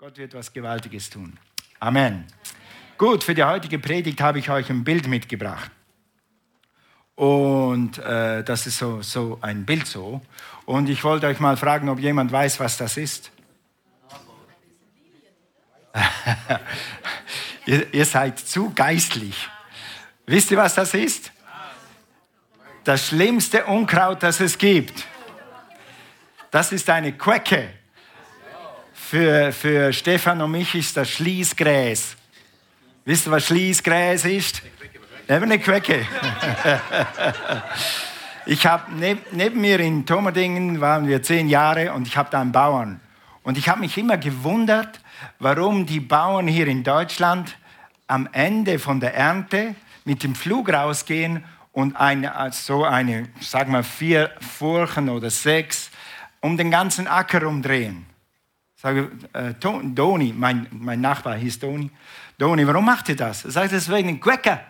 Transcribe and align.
Gott 0.00 0.16
wird 0.16 0.32
was 0.34 0.52
Gewaltiges 0.52 1.10
tun. 1.10 1.36
Amen. 1.80 2.24
Gut, 2.96 3.24
für 3.24 3.34
die 3.34 3.42
heutige 3.42 3.80
Predigt 3.80 4.20
habe 4.20 4.38
ich 4.38 4.48
euch 4.48 4.70
ein 4.70 4.84
Bild 4.84 5.08
mitgebracht. 5.08 5.72
Und 7.16 7.98
äh, 7.98 8.44
das 8.44 8.68
ist 8.68 8.78
so, 8.78 9.02
so 9.02 9.38
ein 9.40 9.66
Bild 9.66 9.88
so. 9.88 10.22
Und 10.66 10.88
ich 10.88 11.02
wollte 11.02 11.26
euch 11.26 11.40
mal 11.40 11.56
fragen, 11.56 11.88
ob 11.88 11.98
jemand 11.98 12.30
weiß, 12.30 12.60
was 12.60 12.76
das 12.76 12.96
ist. 12.96 13.32
ihr, 17.66 17.92
ihr 17.92 18.04
seid 18.04 18.38
zu 18.38 18.72
geistlich. 18.72 19.48
Wisst 20.26 20.52
ihr, 20.52 20.58
was 20.58 20.76
das 20.76 20.94
ist? 20.94 21.32
Das 22.84 23.08
schlimmste 23.08 23.64
Unkraut, 23.64 24.22
das 24.22 24.38
es 24.38 24.56
gibt. 24.56 25.08
Das 26.52 26.70
ist 26.70 26.88
eine 26.88 27.14
Quecke. 27.14 27.77
Für, 29.10 29.52
für 29.52 29.90
Stefan 29.90 30.42
und 30.42 30.50
mich 30.50 30.74
ist 30.74 30.94
das 30.94 31.08
Schließgräs. 31.08 32.14
Wisst 33.06 33.26
ihr, 33.26 33.30
was 33.30 33.46
Schließgräs 33.46 34.26
ist? 34.26 34.60
Eben 35.26 35.44
eine 35.44 35.58
Quecke. 35.58 36.06
ich 38.44 38.66
habe 38.66 38.92
neb, 38.94 39.32
neben 39.32 39.62
mir 39.62 39.80
in 39.80 40.04
Tomerdingen 40.04 40.82
waren 40.82 41.08
wir 41.08 41.22
zehn 41.22 41.48
Jahre 41.48 41.94
und 41.94 42.06
ich 42.06 42.18
habe 42.18 42.28
da 42.28 42.42
einen 42.42 42.52
Bauern. 42.52 43.00
Und 43.44 43.56
ich 43.56 43.70
habe 43.70 43.80
mich 43.80 43.96
immer 43.96 44.18
gewundert, 44.18 45.00
warum 45.38 45.86
die 45.86 46.00
Bauern 46.00 46.46
hier 46.46 46.66
in 46.66 46.84
Deutschland 46.84 47.56
am 48.08 48.28
Ende 48.32 48.78
von 48.78 49.00
der 49.00 49.14
Ernte 49.14 49.74
mit 50.04 50.22
dem 50.22 50.34
Flug 50.34 50.70
rausgehen 50.70 51.44
und 51.72 51.96
eine, 51.96 52.34
so 52.52 52.84
eine, 52.84 53.30
sag 53.40 53.68
mal, 53.68 53.84
vier 53.84 54.32
Furchen 54.58 55.08
oder 55.08 55.30
sechs 55.30 55.90
um 56.42 56.58
den 56.58 56.70
ganzen 56.70 57.06
Acker 57.06 57.48
umdrehen. 57.48 58.07
Sage, 58.80 59.10
äh, 59.32 59.54
Doni, 59.54 60.32
mein, 60.32 60.68
mein 60.70 61.00
Nachbar 61.00 61.34
hieß 61.34 61.58
Doni. 61.58 61.90
Doni, 62.38 62.64
warum 62.64 62.84
macht 62.84 63.08
ihr 63.08 63.16
das? 63.16 63.44
Er 63.44 63.50
sagt, 63.50 63.72
es 63.72 63.90
wegen 63.90 64.20
Quäcker. 64.20 64.60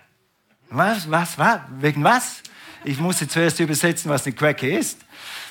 Was, 0.71 1.11
was, 1.11 1.37
was? 1.37 1.61
Wegen 1.79 2.03
was? 2.03 2.43
Ich 2.85 2.99
musste 2.99 3.29
zuerst 3.29 3.61
übersetzen, 3.61 4.11
was 4.11 4.25
eine 4.25 4.35
Quäcke 4.35 4.79
ist, 4.79 5.05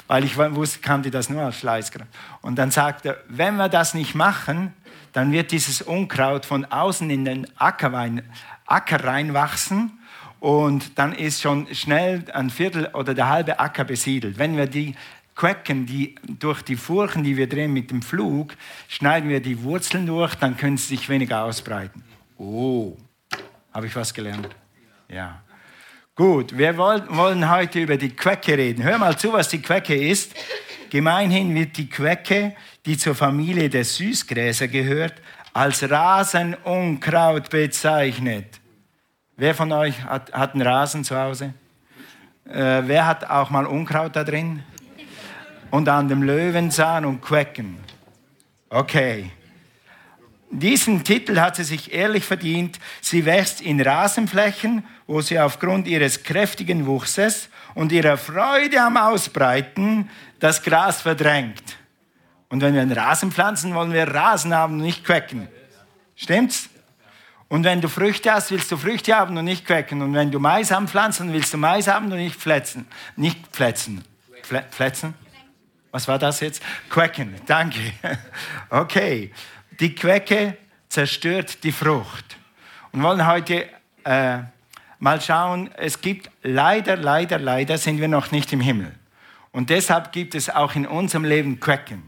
weil 0.08 0.24
ich 0.24 0.36
wusste, 0.38 0.80
kannte 0.80 1.12
das 1.12 1.30
nur 1.30 1.44
als 1.44 1.60
Schleißkraut. 1.60 2.08
Und 2.42 2.56
dann 2.56 2.72
sagt 2.72 3.06
er, 3.06 3.18
wenn 3.28 3.58
wir 3.58 3.70
das 3.70 3.94
nicht 3.94 4.16
machen, 4.16 4.74
dann 5.14 5.32
wird 5.32 5.52
dieses 5.52 5.84
Unkraut 5.84 6.44
von 6.48 6.66
außen 6.66 7.08
in 7.12 7.26
den 7.26 7.48
Ackerwein, 7.60 8.24
Acker 8.66 9.04
reinwachsen 9.04 10.00
und 10.40 10.98
dann 10.98 11.14
ist 11.14 11.42
schon 11.42 11.74
schnell 11.76 12.26
ein 12.34 12.50
Viertel 12.50 12.88
oder 12.94 13.14
der 13.14 13.30
halbe 13.30 13.60
Acker 13.60 13.84
besiedelt. 13.84 14.40
Wenn 14.40 14.58
wir 14.58 14.66
die 14.66 14.96
Quecken, 15.38 15.86
die, 15.86 16.16
durch 16.28 16.64
die 16.64 16.76
Furchen, 16.76 17.24
die 17.24 17.38
wir 17.38 17.48
drehen 17.48 17.72
mit 17.72 17.92
dem 17.92 18.02
Flug, 18.02 18.56
schneiden 18.88 19.30
wir 19.30 19.40
die 19.40 19.62
Wurzeln 19.62 20.08
durch, 20.08 20.34
dann 20.34 20.58
können 20.58 20.78
sie 20.78 20.96
sich 20.96 21.08
weniger 21.10 21.44
ausbreiten. 21.44 22.04
Oh, 22.40 22.98
habe 23.72 23.86
ich 23.86 23.96
was 23.96 24.12
gelernt? 24.12 24.50
Ja. 25.08 25.44
Gut, 26.16 26.58
wir 26.58 26.76
wollen 26.76 27.50
heute 27.52 27.80
über 27.80 27.98
die 27.98 28.10
Quecke 28.10 28.58
reden. 28.58 28.84
Hör 28.84 28.98
mal 28.98 29.16
zu, 29.16 29.32
was 29.32 29.50
die 29.50 29.62
Quecke 29.62 29.96
ist. 29.96 30.34
Gemeinhin 30.90 31.54
wird 31.54 31.78
die 31.78 31.88
Quecke, 31.88 32.56
die 32.88 32.98
zur 32.98 33.14
Familie 33.14 33.70
der 33.70 33.86
Süßgräser 33.86 34.68
gehört, 34.68 35.22
als 35.54 35.88
Rasenunkraut 35.88 37.52
bezeichnet. 37.52 38.60
Wer 39.36 39.54
von 39.54 39.72
euch 39.72 40.04
hat, 40.04 40.34
hat 40.34 40.56
einen 40.56 40.64
Rasen 40.64 41.04
zu 41.04 41.16
Hause? 41.16 41.54
Äh, 42.46 42.82
wer 42.86 43.06
hat 43.06 43.30
auch 43.30 43.52
mal 43.52 43.68
Unkraut 43.68 44.16
da 44.16 44.24
drin? 44.24 44.64
Und 45.72 45.90
an 45.90 46.08
dem 46.08 46.24
Löwenzahn 46.24 47.06
und 47.06 47.22
Quecken. 47.22 47.78
Okay. 48.70 49.32
Diesen 50.50 51.04
Titel 51.04 51.40
hat 51.40 51.58
sie 51.58 51.64
sich 51.64 51.94
ehrlich 51.94 52.24
verdient. 52.24 52.80
Sie 53.02 53.26
wächst 53.26 53.62
in 53.62 53.82
Rasenflächen, 53.82 54.86
wo 55.06 55.22
sie 55.22 55.40
aufgrund 55.40 55.88
ihres 55.88 56.24
kräftigen 56.24 56.86
Wuchses 56.86 57.50
und 57.76 57.92
ihrer 57.92 58.18
Freude 58.18 58.82
am 58.82 58.96
Ausbreiten 58.98 60.10
das 60.40 60.64
Gras 60.64 61.02
verdrängt. 61.02 61.78
Und 62.50 62.62
wenn 62.62 62.74
wir 62.74 62.82
einen 62.82 62.94
Rasen 62.94 63.32
pflanzen, 63.32 63.76
wollen 63.76 63.92
wir 63.92 64.08
Rasen 64.08 64.54
haben 64.54 64.76
und 64.76 64.82
nicht 64.82 65.04
quecken. 65.04 65.50
Stimmt's? 66.16 66.70
Und 67.50 67.64
wenn 67.64 67.82
du 67.82 67.88
Früchte 67.88 68.32
hast, 68.32 68.52
willst 68.52 68.72
du 68.72 68.78
Früchte 68.78 69.16
haben 69.16 69.38
und 69.38 69.46
nicht 69.46 69.66
quecken. 69.66 70.02
Und 70.02 70.14
wenn 70.14 70.32
du 70.32 70.40
Mais 70.40 70.72
anpflanzen, 70.72 71.32
willst 71.34 71.54
du 71.54 71.58
Mais 71.58 71.88
haben 71.88 72.12
und 72.12 72.18
nicht 72.18 72.36
pfletzen. 72.36 72.88
Nicht 73.16 73.48
pfletzen. 73.48 74.04
Pfletzen? 74.72 75.14
Was 75.92 76.08
war 76.08 76.20
das 76.20 76.40
jetzt? 76.42 76.62
Quecken, 76.90 77.36
danke. 77.46 77.80
Okay, 78.70 79.32
die 79.80 79.96
Quecke 79.96 80.58
zerstört 80.90 81.64
die 81.64 81.72
Frucht. 81.72 82.38
Und 82.92 83.04
wollen 83.04 83.26
heute 83.26 83.68
äh, 84.04 84.40
mal 85.00 85.22
schauen, 85.22 85.70
es 85.78 86.02
gibt 86.02 86.30
leider, 86.44 86.98
leider, 86.98 87.40
leider 87.40 87.78
sind 87.78 88.00
wir 88.00 88.08
noch 88.08 88.32
nicht 88.32 88.52
im 88.54 88.62
Himmel. 88.62 88.92
Und 89.52 89.70
deshalb 89.70 90.12
gibt 90.12 90.36
es 90.36 90.50
auch 90.50 90.76
in 90.76 90.86
unserem 90.86 91.24
Leben 91.24 91.60
Quecken. 91.60 92.04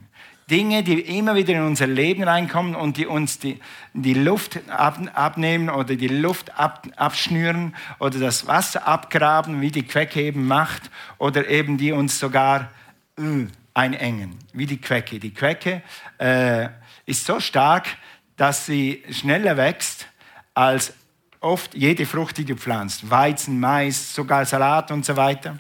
Dinge, 0.50 0.82
die 0.82 1.00
immer 1.00 1.36
wieder 1.36 1.54
in 1.54 1.62
unser 1.62 1.86
Leben 1.86 2.24
reinkommen 2.24 2.76
und 2.76 2.98
die 2.98 3.06
uns 3.06 3.38
die, 3.38 3.60
die 3.94 4.16
Luft 4.16 4.60
ab, 4.70 5.00
abnehmen 5.14 5.70
oder 5.70 5.96
die 5.96 6.08
Luft 6.08 6.58
ab, 6.60 6.88
abschnüren 6.96 7.76
oder 8.00 8.20
das 8.20 8.48
Wasser 8.48 8.88
abgraben, 8.88 9.62
wie 9.62 9.70
die 9.70 9.84
Quecke 9.84 10.22
eben 10.22 10.48
macht, 10.48 10.90
oder 11.20 11.48
eben 11.50 11.78
die 11.78 11.92
uns 11.92 12.20
sogar 12.20 12.70
äh, 13.18 13.46
einengen, 13.80 14.38
wie 14.52 14.66
die 14.66 14.82
Quecke. 14.82 15.20
Die 15.20 15.34
Quecke 15.34 15.82
äh, 16.18 16.68
ist 17.06 17.26
so 17.26 17.40
stark, 17.40 17.88
dass 18.36 18.66
sie 18.66 19.04
schneller 19.10 19.56
wächst 19.56 20.08
als 20.54 20.94
oft 21.40 21.74
jede 21.74 22.06
Frucht, 22.06 22.38
die 22.38 22.46
du 22.46 22.56
pflanzt. 22.56 23.10
Weizen, 23.10 23.60
Mais, 23.60 24.14
sogar 24.14 24.46
Salat 24.46 24.92
und 24.92 25.06
so 25.06 25.16
weiter. 25.16 25.58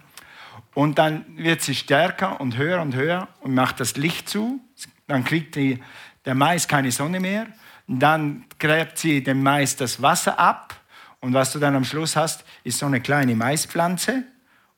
Und 0.73 0.97
dann 0.97 1.25
wird 1.37 1.61
sie 1.61 1.75
stärker 1.75 2.41
und 2.41 2.57
höher 2.57 2.81
und 2.81 2.93
höher 2.93 3.29
und 3.39 3.53
macht 3.53 3.79
das 3.79 3.95
Licht 3.95 4.27
zu. 4.27 4.59
Dann 5.07 5.23
kriegt 5.23 5.55
die, 5.55 5.81
der 6.25 6.35
Mais 6.35 6.67
keine 6.67 6.91
Sonne 6.91 7.21
mehr. 7.21 7.47
Dann 7.87 8.45
gräbt 8.59 8.97
sie 8.97 9.23
dem 9.23 9.41
Mais 9.41 9.77
das 9.77 10.01
Wasser 10.01 10.37
ab. 10.37 10.75
Und 11.21 11.33
was 11.33 11.53
du 11.53 11.59
dann 11.59 11.75
am 11.75 11.85
Schluss 11.85 12.15
hast, 12.15 12.43
ist 12.63 12.79
so 12.79 12.85
eine 12.85 13.01
kleine 13.01 13.35
Maispflanze 13.35 14.23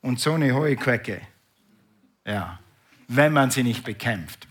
und 0.00 0.18
so 0.18 0.34
eine 0.34 0.54
hohe 0.54 0.76
Quecke. 0.76 1.20
Ja 2.24 2.61
wenn 3.16 3.32
man 3.32 3.50
sie 3.50 3.62
nicht 3.62 3.84
bekämpft. 3.84 4.46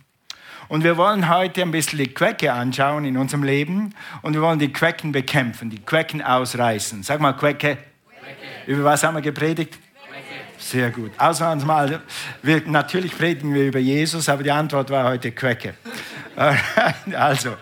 Und 0.68 0.84
wir 0.84 0.96
wollen 0.96 1.28
heute 1.28 1.62
ein 1.62 1.72
bisschen 1.72 2.00
die 2.00 2.14
Quecke 2.14 2.54
anschauen 2.54 3.04
in 3.04 3.18
unserem 3.18 3.44
Leben 3.44 3.94
und 4.22 4.34
wir 4.34 4.42
wollen 4.42 4.60
die 4.60 4.72
Quecken 4.72 5.12
bekämpfen, 5.12 5.70
die 5.70 5.80
Quecken 5.80 6.22
ausreißen. 6.22 7.04
Sag 7.04 7.20
mal 7.20 7.34
Quecke. 7.34 7.78
Quecke. 7.78 8.72
Über 8.72 8.86
was 8.86 9.04
haben 9.04 9.16
wir 9.16 9.22
gepredigt? 9.22 9.74
Quecke. 9.74 10.24
Sehr 10.58 10.90
gut. 10.92 11.12
Ausnahmsmal, 11.18 12.02
wir, 12.42 12.62
natürlich 12.68 13.18
predigen 13.18 13.54
wir 13.54 13.68
über 13.68 13.80
Jesus, 13.80 14.30
aber 14.30 14.44
die 14.44 14.52
Antwort 14.52 14.90
war 14.90 15.10
heute 15.10 15.34
Quecke. 15.34 15.74
also, 17.18 17.58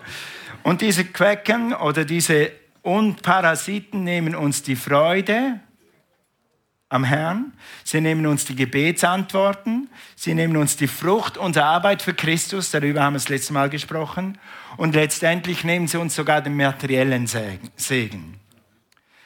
und 0.62 0.80
diese 0.80 1.04
Quecken 1.06 1.74
oder 1.74 2.04
diese 2.04 2.52
Unparasiten 2.82 4.04
nehmen 4.04 4.34
uns 4.34 4.62
die 4.62 4.76
Freude, 4.76 5.58
am 6.90 7.04
Herrn. 7.04 7.52
Sie 7.84 8.00
nehmen 8.00 8.26
uns 8.26 8.44
die 8.44 8.56
Gebetsantworten. 8.56 9.88
Sie 10.16 10.34
nehmen 10.34 10.56
uns 10.56 10.76
die 10.76 10.88
Frucht 10.88 11.38
unserer 11.38 11.66
Arbeit 11.66 12.02
für 12.02 12.12
Christus. 12.12 12.70
Darüber 12.70 13.02
haben 13.02 13.14
wir 13.14 13.18
das 13.18 13.28
letzte 13.28 13.52
Mal 13.52 13.70
gesprochen. 13.70 14.36
Und 14.76 14.94
letztendlich 14.94 15.64
nehmen 15.64 15.86
sie 15.86 15.98
uns 15.98 16.14
sogar 16.14 16.42
den 16.42 16.56
materiellen 16.56 17.26
Segen. 17.26 18.34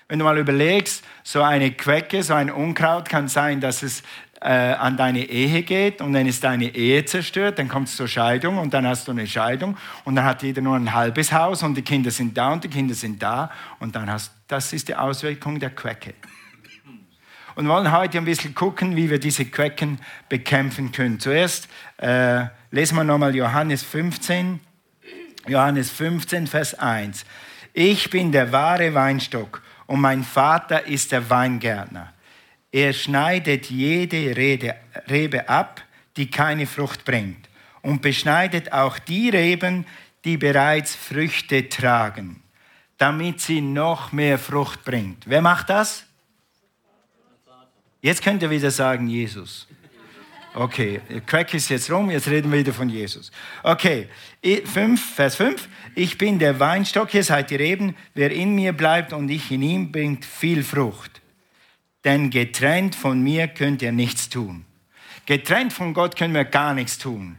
Wenn 0.07 0.19
du 0.19 0.27
mal 0.27 0.39
überlegst, 0.39 1.03
so 1.23 1.43
eine 1.43 1.73
Quecke, 1.73 2.23
so 2.23 2.35
ein 2.35 2.51
Unkraut 2.51 3.09
kann 3.09 3.29
sein, 3.29 3.63
dass 3.63 3.83
es 3.83 4.03
äh, 4.43 4.49
an 4.49 4.99
deine 4.99 5.25
Ehe 5.25 5.63
geht 5.63 6.03
und 6.03 6.13
wenn 6.13 6.27
es 6.27 6.41
deine 6.41 6.75
Ehe 6.75 7.07
zerstört, 7.07 7.59
dann 7.59 7.69
kommt 7.69 7.89
es 7.89 7.97
zur 7.97 8.09
Scheidung 8.09 8.59
und 8.59 8.75
dann 8.75 8.87
hast 8.87 9.09
du 9.09 9.13
eine 9.13 9.27
Scheidung 9.27 9.79
und 10.05 10.17
dann 10.17 10.27
hat 10.27 10.43
jeder 10.43 10.61
nur 10.61 10.77
ein 10.77 10.93
halbes 10.93 11.33
Haus 11.33 11.63
und 11.63 11.75
die 11.77 11.83
Kinder 11.83 12.11
sind 12.11 12.37
da 12.37 12.53
und 12.53 12.63
die 12.63 12.69
Kinder 12.69 12.95
sind 12.95 13.23
da 13.23 13.51
und 13.79 13.97
dann 13.97 14.11
hast 14.11 14.33
das 14.47 14.75
ist 14.75 14.89
die 14.89 14.95
Auswirkung 14.95 15.59
der 15.59 15.71
Quecke 15.71 16.13
und 17.55 17.69
wollen 17.69 17.93
heute 17.93 18.19
ein 18.19 18.25
bisschen 18.25 18.55
gucken, 18.55 18.97
wie 18.97 19.11
wir 19.11 19.19
diese 19.19 19.45
Quecken 19.45 19.99
bekämpfen 20.29 20.93
können. 20.93 21.21
Zuerst 21.21 21.69
äh, 21.99 22.47
lesen 22.71 22.97
wir 22.97 23.05
nochmal 23.05 23.35
Johannes 23.35 23.83
15, 23.83 24.61
Johannes 25.47 25.91
15, 25.91 26.47
Vers 26.47 26.75
1. 26.75 27.25
Ich 27.73 28.11
bin 28.11 28.33
der 28.33 28.53
wahre 28.53 28.95
Weinstock 28.95 29.63
und 29.87 30.01
mein 30.01 30.25
Vater 30.25 30.87
ist 30.87 31.13
der 31.13 31.29
Weingärtner. 31.29 32.13
Er 32.73 32.93
schneidet 32.93 33.71
jede 33.71 34.37
Rede, 34.37 34.75
Rebe 35.09 35.49
ab, 35.49 35.83
die 36.17 36.31
keine 36.31 36.67
Frucht 36.67 37.05
bringt 37.05 37.49
und 37.83 38.03
beschneidet 38.03 38.73
auch 38.73 38.99
die 38.99 39.29
Reben, 39.29 39.87
die 40.25 40.37
bereits 40.37 40.95
Früchte 40.95 41.69
tragen, 41.69 42.43
damit 42.99 43.41
sie 43.41 43.61
noch 43.61 44.13
mehr 44.13 44.39
Frucht 44.39 44.85
bringt. 44.85 45.25
Wer 45.27 45.43
macht 45.43 45.69
das? 45.71 46.07
Jetzt 48.05 48.23
könnt 48.23 48.43
ihr 48.43 48.51
wieder 48.51 48.71
sagen, 48.71 49.09
Jesus. 49.09 49.67
Okay, 50.53 51.01
Crack 51.25 51.55
ist 51.55 51.71
jetzt 51.71 51.91
rum, 51.91 52.11
jetzt 52.11 52.29
reden 52.29 52.53
wir 52.53 52.59
wieder 52.59 52.75
von 52.75 52.91
Jesus. 52.91 53.33
Okay, 53.63 54.09
5, 54.43 55.15
Vers 55.15 55.37
5. 55.37 55.67
Ich 55.95 56.19
bin 56.19 56.39
der 56.39 56.61
Weinstock, 56.61 57.15
ihr 57.15 57.25
seid 57.25 57.49
die 57.49 57.57
Reben. 57.57 57.97
Wer 58.13 58.31
in 58.31 58.55
mir 58.55 58.75
bleibt 58.75 59.15
und 59.15 59.31
ich 59.31 59.51
in 59.51 59.63
ihm, 59.63 59.91
bringt 59.91 60.27
viel 60.27 60.63
Frucht. 60.63 61.23
Denn 62.05 62.29
getrennt 62.29 62.95
von 62.95 63.23
mir 63.23 63.49
könnt 63.49 63.81
ihr 63.81 63.93
nichts 63.93 64.29
tun. 64.29 64.67
Getrennt 65.25 65.73
von 65.73 65.95
Gott 65.95 66.15
können 66.15 66.35
wir 66.35 66.45
gar 66.45 66.75
nichts 66.75 66.99
tun. 66.99 67.39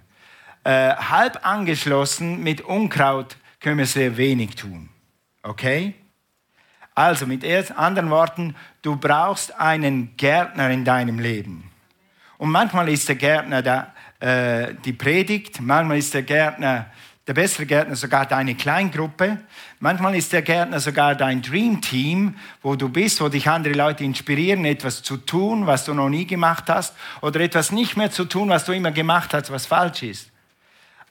Äh, 0.64 0.96
halb 0.96 1.46
angeschlossen 1.46 2.42
mit 2.42 2.62
Unkraut 2.62 3.38
können 3.60 3.78
wir 3.78 3.86
sehr 3.86 4.18
wenig 4.18 4.56
tun. 4.56 4.90
Okay? 5.44 5.94
Also 6.96 7.28
mit 7.28 7.44
anderen 7.72 8.10
Worten, 8.10 8.56
du 8.82 8.96
brauchst 8.96 9.60
einen 9.60 10.16
Gärtner 10.16 10.70
in 10.70 10.86
deinem 10.86 11.20
Leben. 11.20 11.70
Und 12.38 12.50
manchmal 12.52 12.88
ist 12.88 13.10
der 13.10 13.18
Gärtner 13.18 13.62
der, 13.62 13.94
äh, 14.20 14.74
die 14.86 14.94
Predigt, 14.94 15.60
manchmal 15.60 15.98
ist 15.98 16.14
der 16.14 16.24
Gärtner, 16.24 16.86
der 17.28 17.34
bessere 17.34 17.66
Gärtner 17.66 17.98
sogar 17.98 18.26
deine 18.26 18.56
Kleingruppe, 18.56 19.40
manchmal 19.80 20.16
ist 20.16 20.32
der 20.32 20.42
Gärtner 20.42 20.80
sogar 20.80 21.16
dein 21.16 21.42
Dream 21.42 21.82
Team, 21.82 22.36
wo 22.62 22.76
du 22.76 22.88
bist, 22.88 23.20
wo 23.20 23.28
dich 23.28 23.50
andere 23.50 23.74
Leute 23.74 24.04
inspirieren, 24.04 24.64
etwas 24.64 25.04
zu 25.04 25.18
tun, 25.18 25.68
was 25.68 25.84
du 25.86 25.94
noch 25.94 26.10
nie 26.10 26.26
gemacht 26.26 26.70
hast, 26.70 26.96
oder 27.22 27.42
etwas 27.42 27.72
nicht 27.72 27.98
mehr 27.98 28.12
zu 28.12 28.26
tun, 28.26 28.48
was 28.48 28.64
du 28.64 28.72
immer 28.72 28.92
gemacht 28.92 29.34
hast, 29.34 29.52
was 29.52 29.66
falsch 29.66 30.04
ist. 30.04 30.32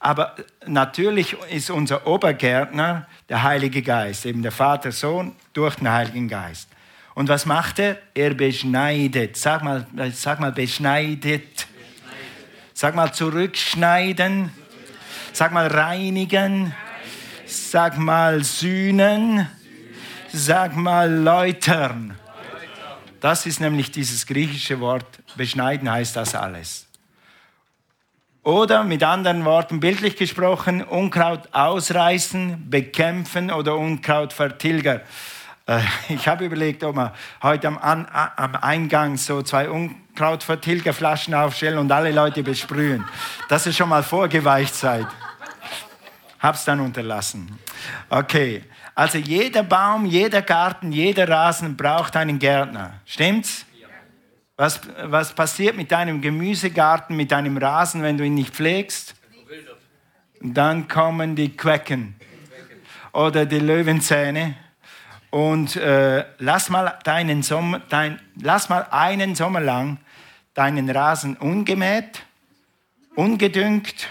Aber 0.05 0.35
natürlich 0.67 1.33
ist 1.49 1.71
unser 1.71 2.05
Obergärtner 2.05 3.07
der 3.27 3.41
Heilige 3.41 3.81
Geist, 3.81 4.27
eben 4.27 4.43
der 4.43 4.51
Vater, 4.51 4.91
Sohn 4.91 5.35
durch 5.53 5.77
den 5.77 5.91
Heiligen 5.91 6.27
Geist. 6.27 6.69
Und 7.15 7.27
was 7.27 7.47
macht 7.47 7.79
er? 7.79 7.97
Er 8.13 8.35
beschneidet. 8.35 9.35
Sag 9.35 9.63
mal, 9.63 9.87
sag 10.13 10.39
mal 10.39 10.51
beschneidet. 10.51 11.65
Sag 12.75 12.93
mal 12.93 13.11
zurückschneiden. 13.13 14.51
Sag 15.33 15.51
mal 15.51 15.65
reinigen. 15.65 16.75
Sag 17.47 17.97
mal 17.97 18.43
sühnen. 18.43 19.49
Sag 20.31 20.75
mal 20.75 21.11
läutern. 21.11 22.15
Das 23.21 23.47
ist 23.47 23.59
nämlich 23.59 23.89
dieses 23.89 24.27
griechische 24.27 24.79
Wort. 24.79 25.07
Beschneiden 25.35 25.91
heißt 25.91 26.15
das 26.15 26.35
alles. 26.35 26.84
Oder 28.45 28.83
mit 28.83 29.01
anderen 29.01 29.43
Worten, 29.43 29.79
bildlich 29.79 30.17
gesprochen, 30.17 30.83
Unkraut 30.83 31.49
ausreißen, 31.51 32.69
bekämpfen 32.69 33.49
oder 33.49 33.75
Unkraut 33.75 34.33
vertilgern. 34.33 35.01
Äh, 35.65 35.79
ich 36.09 36.27
habe 36.27 36.45
überlegt, 36.45 36.83
ob 36.83 36.95
wir 36.95 37.11
heute 37.41 37.69
am, 37.69 37.79
am 37.79 38.55
Eingang 38.57 39.17
so 39.17 39.41
zwei 39.41 39.67
Unkrautvertilgerflaschen 39.67 41.33
aufstellen 41.33 41.79
und 41.79 41.91
alle 41.91 42.11
Leute 42.11 42.43
besprühen, 42.43 43.03
dass 43.49 43.65
ihr 43.65 43.73
schon 43.73 43.89
mal 43.89 44.03
vorgeweicht 44.03 44.75
seid. 44.75 45.07
Hab's 46.37 46.65
dann 46.65 46.81
unterlassen. 46.81 47.57
Okay, 48.11 48.63
also 48.93 49.17
jeder 49.17 49.63
Baum, 49.63 50.05
jeder 50.05 50.43
Garten, 50.43 50.91
jeder 50.91 51.27
Rasen 51.27 51.75
braucht 51.75 52.15
einen 52.15 52.37
Gärtner. 52.37 52.93
Stimmt's? 53.07 53.65
Was, 54.57 54.79
was 55.03 55.33
passiert 55.33 55.75
mit 55.75 55.91
deinem 55.91 56.21
Gemüsegarten, 56.21 57.15
mit 57.15 57.31
deinem 57.31 57.57
Rasen, 57.57 58.01
wenn 58.01 58.17
du 58.17 58.23
ihn 58.23 58.35
nicht 58.35 58.55
pflegst? 58.55 59.15
Dann 60.39 60.87
kommen 60.87 61.35
die 61.35 61.55
Quecken 61.55 62.15
oder 63.11 63.45
die 63.45 63.59
Löwenzähne 63.59 64.55
und 65.29 65.75
äh, 65.75 66.25
lass, 66.37 66.69
mal 66.69 66.97
deinen 67.03 67.43
Sommer, 67.43 67.81
dein, 67.89 68.21
lass 68.41 68.69
mal 68.69 68.87
einen 68.91 69.35
Sommer 69.35 69.59
lang 69.59 69.97
deinen 70.53 70.89
Rasen 70.89 71.35
ungemäht, 71.35 72.23
ungedüngt 73.15 74.07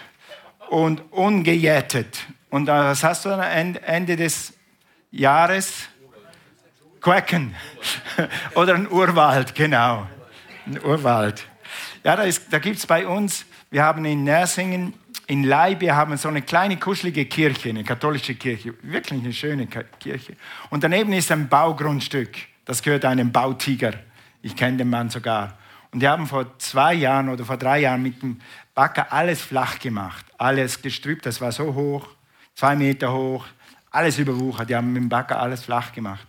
und 0.68 1.00
ungejätet. 1.10 2.26
Und 2.50 2.66
was 2.66 3.02
hast 3.02 3.24
du 3.24 3.30
am 3.30 3.40
Ende 3.40 4.16
des 4.16 4.52
Jahres? 5.10 5.88
Quacken. 7.00 7.54
Oder 8.54 8.74
ein 8.74 8.90
Urwald, 8.90 9.54
genau. 9.54 10.06
Ein 10.66 10.82
Urwald. 10.82 11.46
Ja, 12.04 12.16
da, 12.16 12.24
da 12.50 12.58
gibt 12.58 12.78
es 12.78 12.86
bei 12.86 13.06
uns, 13.06 13.44
wir 13.70 13.82
haben 13.82 14.04
in 14.04 14.24
Nersingen 14.24 14.94
in 15.26 15.44
Leib, 15.44 15.80
wir 15.80 15.96
haben 15.96 16.16
so 16.16 16.28
eine 16.28 16.42
kleine 16.42 16.78
kuschelige 16.78 17.24
Kirche, 17.26 17.70
eine 17.70 17.84
katholische 17.84 18.34
Kirche, 18.34 18.74
wirklich 18.82 19.22
eine 19.22 19.32
schöne 19.32 19.66
Kirche. 19.66 20.36
Und 20.70 20.84
daneben 20.84 21.12
ist 21.12 21.30
ein 21.32 21.48
Baugrundstück, 21.48 22.30
das 22.64 22.82
gehört 22.82 23.04
einem 23.04 23.32
Bautiger. 23.32 23.92
Ich 24.42 24.54
kenne 24.56 24.78
den 24.78 24.90
Mann 24.90 25.10
sogar. 25.10 25.58
Und 25.92 26.00
die 26.00 26.08
haben 26.08 26.26
vor 26.26 26.58
zwei 26.58 26.94
Jahren 26.94 27.28
oder 27.28 27.44
vor 27.44 27.56
drei 27.56 27.80
Jahren 27.80 28.02
mit 28.02 28.20
dem 28.22 28.40
Bagger 28.74 29.12
alles 29.12 29.40
flach 29.40 29.78
gemacht, 29.78 30.26
alles 30.38 30.82
gestrübt, 30.82 31.24
das 31.24 31.40
war 31.40 31.52
so 31.52 31.74
hoch, 31.74 32.08
zwei 32.54 32.74
Meter 32.74 33.12
hoch, 33.12 33.46
alles 33.90 34.18
überwuchert. 34.18 34.68
Die 34.68 34.76
haben 34.76 34.92
mit 34.92 35.02
dem 35.02 35.08
Bagger 35.08 35.40
alles 35.40 35.64
flach 35.64 35.92
gemacht. 35.92 36.26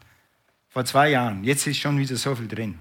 Vor 0.70 0.86
zwei 0.86 1.10
Jahren. 1.10 1.44
Jetzt 1.44 1.68
ist 1.68 1.78
schon 1.78 1.98
wieder 1.98 2.16
so 2.16 2.36
viel 2.36 2.48
drin. 2.48 2.80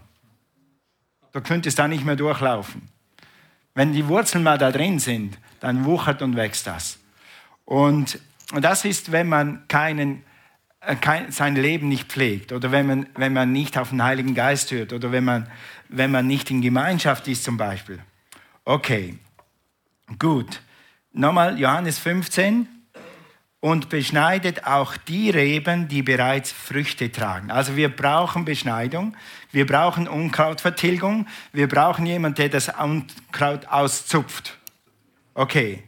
Du 1.34 1.40
könntest 1.40 1.80
da 1.80 1.88
nicht 1.88 2.04
mehr 2.04 2.14
durchlaufen. 2.14 2.88
Wenn 3.74 3.92
die 3.92 4.06
Wurzeln 4.06 4.44
mal 4.44 4.56
da 4.56 4.70
drin 4.70 5.00
sind, 5.00 5.36
dann 5.58 5.84
wuchert 5.84 6.22
und 6.22 6.36
wächst 6.36 6.68
das. 6.68 7.00
Und, 7.64 8.20
und 8.52 8.64
das 8.64 8.84
ist, 8.84 9.10
wenn 9.10 9.28
man 9.28 9.66
keinen, 9.66 10.22
äh, 10.80 10.94
kein, 10.94 11.32
sein 11.32 11.56
Leben 11.56 11.88
nicht 11.88 12.12
pflegt 12.12 12.52
oder 12.52 12.70
wenn 12.70 12.86
man, 12.86 13.06
wenn 13.16 13.32
man 13.32 13.50
nicht 13.50 13.76
auf 13.76 13.90
den 13.90 14.04
Heiligen 14.04 14.36
Geist 14.36 14.70
hört 14.70 14.92
oder 14.92 15.10
wenn 15.10 15.24
man, 15.24 15.50
wenn 15.88 16.12
man 16.12 16.28
nicht 16.28 16.52
in 16.52 16.62
Gemeinschaft 16.62 17.26
ist 17.26 17.42
zum 17.42 17.56
Beispiel. 17.56 17.98
Okay, 18.64 19.18
gut. 20.20 20.62
Nochmal 21.12 21.58
Johannes 21.58 21.98
15 21.98 22.68
und 23.64 23.88
beschneidet 23.88 24.66
auch 24.66 24.94
die 24.94 25.30
Reben, 25.30 25.88
die 25.88 26.02
bereits 26.02 26.52
Früchte 26.52 27.10
tragen. 27.10 27.50
Also 27.50 27.76
wir 27.76 27.88
brauchen 27.88 28.44
Beschneidung, 28.44 29.16
wir 29.52 29.64
brauchen 29.64 30.06
Unkrautvertilgung, 30.06 31.26
wir 31.54 31.66
brauchen 31.66 32.04
jemanden, 32.04 32.36
der 32.36 32.50
das 32.50 32.68
Unkraut 32.68 33.66
auszupft. 33.68 34.58
Okay, 35.32 35.82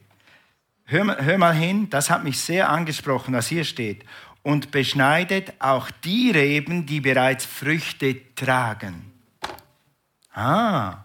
hör, 0.86 1.22
hör 1.22 1.36
mal 1.36 1.52
hin, 1.52 1.90
das 1.90 2.08
hat 2.08 2.24
mich 2.24 2.40
sehr 2.40 2.70
angesprochen, 2.70 3.34
was 3.34 3.48
hier 3.48 3.64
steht. 3.64 4.06
Und 4.42 4.70
beschneidet 4.70 5.52
auch 5.58 5.90
die 6.02 6.30
Reben, 6.30 6.86
die 6.86 7.02
bereits 7.02 7.44
Früchte 7.44 8.34
tragen. 8.36 9.12
Ah, 10.32 11.04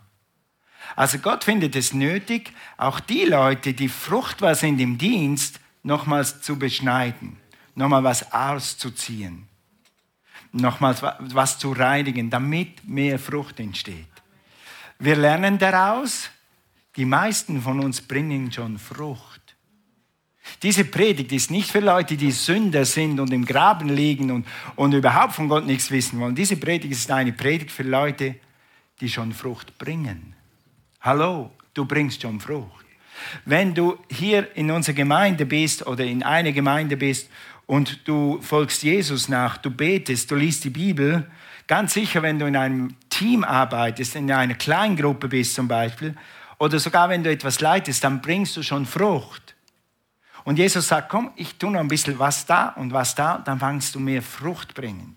also 0.96 1.20
Gott 1.20 1.44
findet 1.44 1.76
es 1.76 1.94
nötig, 1.94 2.54
auch 2.78 3.02
die 3.02 3.26
Leute, 3.26 3.74
die 3.74 3.90
fruchtbar 3.90 4.56
sind 4.56 4.80
im 4.80 4.98
Dienst, 4.98 5.61
nochmals 5.84 6.42
zu 6.42 6.58
beschneiden, 6.58 7.38
nochmal 7.76 8.04
was 8.04 8.32
auszuziehen, 8.32 9.48
nochmals 10.52 11.02
was 11.02 11.58
zu 11.60 11.72
reinigen, 11.72 12.30
damit 12.30 12.88
mehr 12.88 13.20
Frucht 13.20 13.60
entsteht. 13.60 14.08
Wir 15.00 15.16
lernen 15.16 15.58
daraus, 15.58 16.30
die 16.96 17.06
meisten 17.06 17.62
von 17.62 17.80
uns 17.80 18.02
bringen 18.02 18.52
schon 18.52 18.78
Frucht. 18.78 19.42
Diese 20.62 20.86
Predigt 20.86 21.32
ist 21.32 21.50
nicht 21.50 21.72
für 21.72 21.80
Leute, 21.80 22.18
die 22.18 22.32
Sünder 22.32 22.86
sind 22.86 23.20
und 23.20 23.32
im 23.32 23.46
Graben 23.46 23.90
liegen 23.90 24.32
und, 24.32 24.48
und 24.76 24.94
überhaupt 24.94 25.34
von 25.34 25.48
Gott 25.48 25.66
nichts 25.66 25.90
wissen 25.92 26.20
wollen. 26.20 26.36
Diese 26.36 26.58
Predigt 26.58 26.92
ist 26.92 27.10
eine 27.10 27.34
Predigt 27.34 27.72
für 27.72 27.84
Leute, 27.84 28.36
die 29.00 29.10
schon 29.10 29.34
Frucht 29.34 29.78
bringen. 29.78 30.36
Hallo, 31.00 31.52
du 31.74 31.86
bringst 31.86 32.22
schon 32.22 32.40
Frucht. 32.40 32.81
Wenn 33.46 33.74
du 33.74 33.98
hier 34.10 34.56
in 34.56 34.72
unserer 34.72 34.96
Gemeinde 34.96 35.46
bist 35.46 35.86
oder 35.86 36.04
in 36.04 36.24
einer 36.24 36.52
Gemeinde 36.52 36.98
bist 36.98 37.30
und 37.66 38.08
du 38.08 38.42
folgst 38.42 38.84
Jesus 38.84 39.30
nach, 39.30 39.58
du 39.58 39.72
betest, 39.72 40.30
du 40.32 40.36
liest 40.36 40.64
die 40.64 40.70
Bibel, 40.70 41.30
ganz 41.68 41.94
sicher, 41.94 42.22
wenn 42.22 42.40
du 42.40 42.46
in 42.46 42.56
einem 42.56 42.96
Team 43.10 43.44
arbeitest, 43.44 44.16
in 44.16 44.32
einer 44.32 44.56
Kleingruppe 44.56 45.28
bist 45.28 45.56
zum 45.56 45.68
Beispiel, 45.68 46.16
oder 46.58 46.80
sogar 46.80 47.10
wenn 47.10 47.24
du 47.24 47.32
etwas 47.32 47.60
leitest, 47.60 48.04
dann 48.04 48.22
bringst 48.22 48.56
du 48.56 48.62
schon 48.62 48.86
Frucht. 48.86 49.56
Und 50.44 50.58
Jesus 50.58 50.88
sagt, 50.88 51.10
komm, 51.10 51.32
ich 51.36 51.56
tue 51.56 51.72
noch 51.72 51.80
ein 51.80 51.88
bisschen 51.88 52.18
was 52.20 52.46
da 52.46 52.70
und 52.70 52.94
was 52.94 53.16
da, 53.16 53.38
dann 53.40 53.60
fangst 53.60 53.96
du 53.96 54.00
mehr 54.00 54.22
Frucht 54.22 54.74
bringen. 54.74 55.16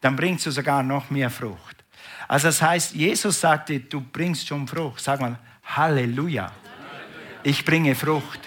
Dann 0.00 0.16
bringst 0.16 0.46
du 0.46 0.50
sogar 0.50 0.82
noch 0.82 1.10
mehr 1.10 1.30
Frucht. 1.30 1.84
Also 2.28 2.48
das 2.48 2.60
heißt, 2.60 2.94
Jesus 2.94 3.40
sagte, 3.40 3.80
du 3.80 4.00
bringst 4.00 4.46
schon 4.46 4.66
Frucht. 4.66 5.00
Sag 5.00 5.20
mal, 5.20 5.38
Halleluja. 5.64 6.50
Ich 7.46 7.66
bringe 7.66 7.94
Frucht. 7.94 8.40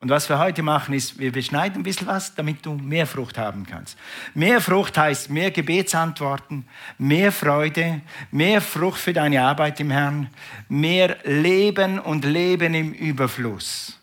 Und 0.00 0.08
was 0.08 0.30
wir 0.30 0.38
heute 0.38 0.62
machen, 0.62 0.94
ist, 0.94 1.18
wir 1.18 1.30
beschneiden 1.30 1.80
ein 1.80 1.82
bisschen 1.82 2.06
was, 2.06 2.34
damit 2.34 2.64
du 2.64 2.72
mehr 2.72 3.06
Frucht 3.06 3.36
haben 3.36 3.66
kannst. 3.66 3.98
Mehr 4.32 4.62
Frucht 4.62 4.96
heißt 4.96 5.28
mehr 5.28 5.50
Gebetsantworten, 5.50 6.66
mehr 6.96 7.30
Freude, 7.30 8.00
mehr 8.30 8.62
Frucht 8.62 9.00
für 9.00 9.12
deine 9.12 9.42
Arbeit 9.42 9.78
im 9.80 9.90
Herrn, 9.90 10.30
mehr 10.70 11.18
Leben 11.24 11.98
und 11.98 12.24
Leben 12.24 12.72
im 12.72 12.94
Überfluss. 12.94 13.98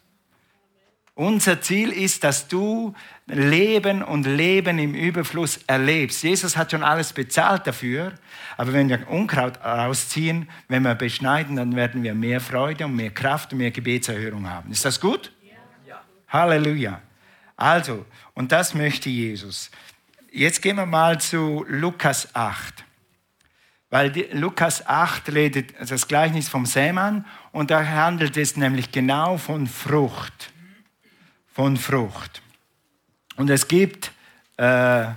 Unser 1.15 1.61
Ziel 1.61 1.91
ist, 1.93 2.25
dass 2.25 2.47
du 2.47 2.93
Leben 3.25 4.03
und 4.03 4.27
Leben 4.27 4.77
im 4.77 4.93
Überfluss 4.93 5.61
erlebst. 5.65 6.21
Jesus 6.21 6.57
hat 6.57 6.71
schon 6.71 6.83
alles 6.83 7.13
bezahlt 7.13 7.65
dafür, 7.65 8.13
aber 8.57 8.73
wenn 8.73 8.89
wir 8.89 9.09
Unkraut 9.09 9.59
rausziehen, 9.63 10.49
wenn 10.67 10.83
wir 10.83 10.95
beschneiden, 10.95 11.55
dann 11.55 11.75
werden 11.75 12.03
wir 12.03 12.13
mehr 12.15 12.39
Freude 12.39 12.85
und 12.85 12.95
mehr 12.95 13.11
Kraft 13.11 13.51
und 13.51 13.59
mehr 13.59 13.71
Gebetserhörung 13.71 14.49
haben. 14.49 14.71
Ist 14.71 14.85
das 14.85 14.99
gut? 14.99 15.31
Ja. 15.87 16.01
Halleluja. 16.29 17.01
Also, 17.57 18.05
und 18.33 18.51
das 18.51 18.73
möchte 18.73 19.09
Jesus. 19.09 19.71
Jetzt 20.31 20.61
gehen 20.61 20.75
wir 20.75 20.85
mal 20.85 21.19
zu 21.19 21.65
Lukas 21.67 22.33
8. 22.33 22.83
Weil 23.89 24.11
die, 24.11 24.23
Lukas 24.33 24.85
8 24.85 25.33
redet 25.33 25.73
das 25.79 26.07
Gleichnis 26.07 26.49
vom 26.49 26.65
Sämann 26.65 27.25
und 27.51 27.71
da 27.71 27.85
handelt 27.85 28.35
es 28.35 28.57
nämlich 28.57 28.91
genau 28.91 29.37
von 29.37 29.67
Frucht. 29.67 30.51
Von 31.53 31.77
Frucht. 31.77 32.41
Und 33.37 33.49
es 33.49 33.67
gibt, 33.67 34.11
äh, 34.57 35.07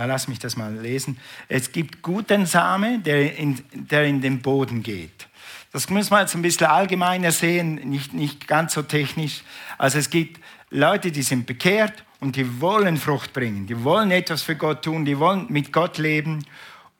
ja, 0.00 0.06
lass 0.06 0.28
mich 0.28 0.38
das 0.38 0.56
mal 0.56 0.74
lesen, 0.74 1.18
es 1.48 1.72
gibt 1.72 2.00
guten 2.00 2.46
Samen, 2.46 3.02
der 3.02 3.36
in, 3.36 3.62
der 3.74 4.06
in 4.06 4.22
den 4.22 4.40
Boden 4.40 4.82
geht. 4.82 5.28
Das 5.72 5.90
müssen 5.90 6.12
wir 6.12 6.20
jetzt 6.22 6.34
ein 6.34 6.40
bisschen 6.40 6.68
allgemeiner 6.68 7.32
sehen, 7.32 7.74
nicht, 7.74 8.14
nicht 8.14 8.48
ganz 8.48 8.72
so 8.72 8.80
technisch. 8.80 9.42
Also 9.76 9.98
es 9.98 10.08
gibt 10.08 10.40
Leute, 10.70 11.12
die 11.12 11.20
sind 11.20 11.44
bekehrt 11.44 12.02
und 12.18 12.36
die 12.36 12.62
wollen 12.62 12.96
Frucht 12.96 13.34
bringen, 13.34 13.66
die 13.66 13.84
wollen 13.84 14.10
etwas 14.10 14.40
für 14.40 14.56
Gott 14.56 14.82
tun, 14.86 15.04
die 15.04 15.18
wollen 15.18 15.44
mit 15.50 15.70
Gott 15.70 15.98
leben. 15.98 16.46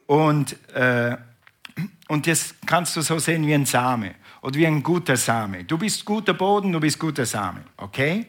Und, 0.06 0.58
äh, 0.74 1.16
und 2.08 2.26
das 2.26 2.54
kannst 2.66 2.96
du 2.96 3.00
so 3.00 3.18
sehen 3.18 3.46
wie 3.46 3.54
ein 3.54 3.64
Same 3.64 4.14
oder 4.42 4.56
wie 4.56 4.66
ein 4.66 4.82
guter 4.82 5.16
Same. 5.16 5.64
Du 5.64 5.78
bist 5.78 6.04
guter 6.04 6.34
Boden, 6.34 6.70
du 6.70 6.80
bist 6.80 6.98
guter 6.98 7.24
Same, 7.24 7.62
okay? 7.78 8.26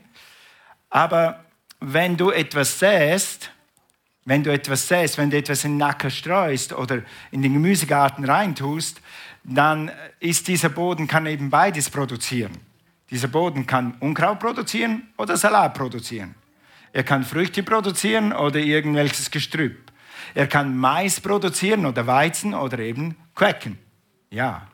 Aber 0.90 1.44
wenn 1.82 2.16
du 2.16 2.32
etwas 2.32 2.80
säst, 2.80 3.52
wenn 4.26 4.44
du 4.44 4.52
etwas 4.52 4.88
säst, 4.88 5.18
wenn 5.18 5.32
du 5.32 5.38
etwas 5.38 5.64
in 5.64 5.72
den 5.72 5.78
Nacker 5.78 6.10
streust 6.10 6.74
oder 6.74 7.02
in 7.32 7.42
den 7.42 7.54
Gemüsegarten 7.54 8.26
reintust, 8.26 9.02
dann 9.44 9.92
ist 10.20 10.48
dieser 10.48 10.70
Boden 10.70 11.08
kann 11.08 11.26
eben 11.26 11.50
beides 11.50 11.90
produzieren. 11.90 12.58
Dieser 13.10 13.28
Boden 13.28 13.66
kann 13.66 13.96
Unkraut 14.00 14.40
produzieren 14.40 15.10
oder 15.18 15.36
Salat 15.38 15.74
produzieren. 15.74 16.36
Er 16.94 17.04
kann 17.04 17.24
Früchte 17.24 17.64
produzieren 17.64 18.32
oder 18.34 18.60
irgendwelches 18.60 19.32
Gestrüpp. 19.32 19.92
Er 20.34 20.48
kann 20.48 20.78
Mais 20.78 21.20
produzieren 21.20 21.86
oder 21.86 22.06
Weizen 22.06 22.54
oder 22.54 22.80
eben 22.80 23.16
Quecken. 23.36 23.78
Ja, 24.30 24.68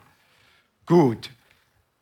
gut. 0.86 1.32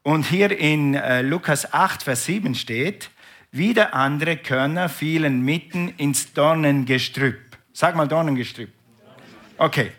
Und 0.04 0.26
hier 0.26 0.58
in 0.58 0.94
äh, 0.94 1.22
Lukas 1.22 1.74
8, 1.74 2.04
Vers 2.04 2.26
7 2.26 2.56
steht, 2.56 3.10
wieder 3.56 3.94
andere 3.94 4.38
Körner 4.38 4.90
fielen 4.90 5.42
mitten 5.42 5.90
ins 5.98 6.34
Dornengestrüpp. 6.34 7.40
Sag 7.74 7.96
mal 7.96 8.08
Dornengestrüpp. 8.08 8.72
Okay. 9.58 9.92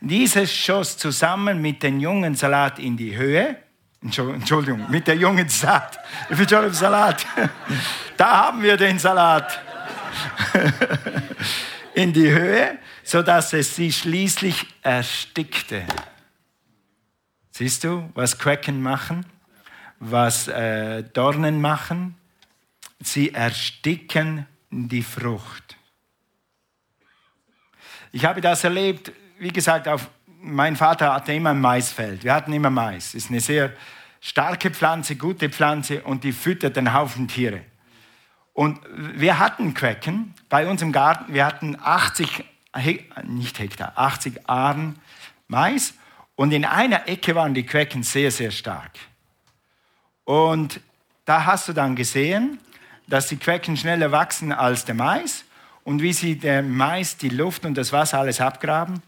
Dieses 0.00 0.52
schoss 0.52 0.96
zusammen 0.96 1.60
mit 1.60 1.82
dem 1.82 2.00
jungen 2.00 2.34
Salat 2.34 2.78
in 2.78 2.96
die 2.96 3.16
Höhe. 3.16 3.56
Entschuldigung, 4.02 4.90
mit 4.90 5.06
der 5.06 5.16
jungen 5.16 5.48
Saat. 5.48 5.98
Im 6.28 6.72
Salat. 6.72 7.26
Da 8.16 8.46
haben 8.46 8.62
wir 8.62 8.76
den 8.76 8.98
Salat. 8.98 9.60
In 11.94 12.12
die 12.12 12.30
Höhe, 12.30 12.78
sodass 13.02 13.52
es 13.52 13.74
sie 13.74 13.92
schließlich 13.92 14.66
erstickte. 14.82 15.82
Siehst 17.50 17.84
du, 17.84 18.08
was 18.14 18.38
Quecken 18.38 18.82
machen? 18.82 19.26
Was 19.98 20.48
äh, 20.48 21.02
Dornen 21.02 21.60
machen? 21.60 22.16
Sie 23.06 23.32
ersticken 23.32 24.46
die 24.70 25.02
Frucht. 25.02 25.76
Ich 28.12 28.24
habe 28.24 28.40
das 28.40 28.64
erlebt, 28.64 29.12
wie 29.38 29.52
gesagt, 29.52 29.88
auf, 29.88 30.08
mein 30.40 30.76
Vater 30.76 31.12
hatte 31.12 31.32
immer 31.32 31.50
ein 31.50 31.60
Maisfeld. 31.60 32.22
Wir 32.24 32.34
hatten 32.34 32.52
immer 32.52 32.70
Mais. 32.70 33.14
Ist 33.14 33.30
eine 33.30 33.40
sehr 33.40 33.72
starke 34.20 34.70
Pflanze, 34.70 35.16
gute 35.16 35.50
Pflanze 35.50 36.02
und 36.02 36.24
die 36.24 36.32
füttert 36.32 36.78
einen 36.78 36.94
Haufen 36.94 37.28
Tiere. 37.28 37.62
Und 38.52 38.80
wir 38.96 39.38
hatten 39.38 39.74
Quecken 39.74 40.32
bei 40.48 40.66
uns 40.66 40.80
im 40.80 40.92
Garten. 40.92 41.34
Wir 41.34 41.44
hatten 41.44 41.76
80, 41.80 42.44
nicht 43.24 43.58
Hektar, 43.58 43.92
80 43.96 44.48
Ahren 44.48 45.00
Mais. 45.48 45.94
Und 46.36 46.52
in 46.52 46.64
einer 46.64 47.08
Ecke 47.08 47.34
waren 47.34 47.52
die 47.52 47.66
Quecken 47.66 48.02
sehr, 48.02 48.30
sehr 48.30 48.50
stark. 48.50 48.92
Und 50.24 50.80
da 51.24 51.44
hast 51.44 51.68
du 51.68 51.72
dann 51.72 51.96
gesehen, 51.96 52.58
dass 53.06 53.28
die 53.28 53.36
Quecken 53.36 53.76
schneller 53.76 54.12
wachsen 54.12 54.52
als 54.52 54.84
der 54.84 54.94
Mais 54.94 55.44
und 55.84 56.00
wie 56.02 56.12
sie 56.12 56.38
der 56.38 56.62
Mais 56.62 57.16
die 57.16 57.28
Luft 57.28 57.64
und 57.64 57.74
das 57.74 57.92
Wasser 57.92 58.18
alles 58.18 58.40
abgraben. 58.40 59.02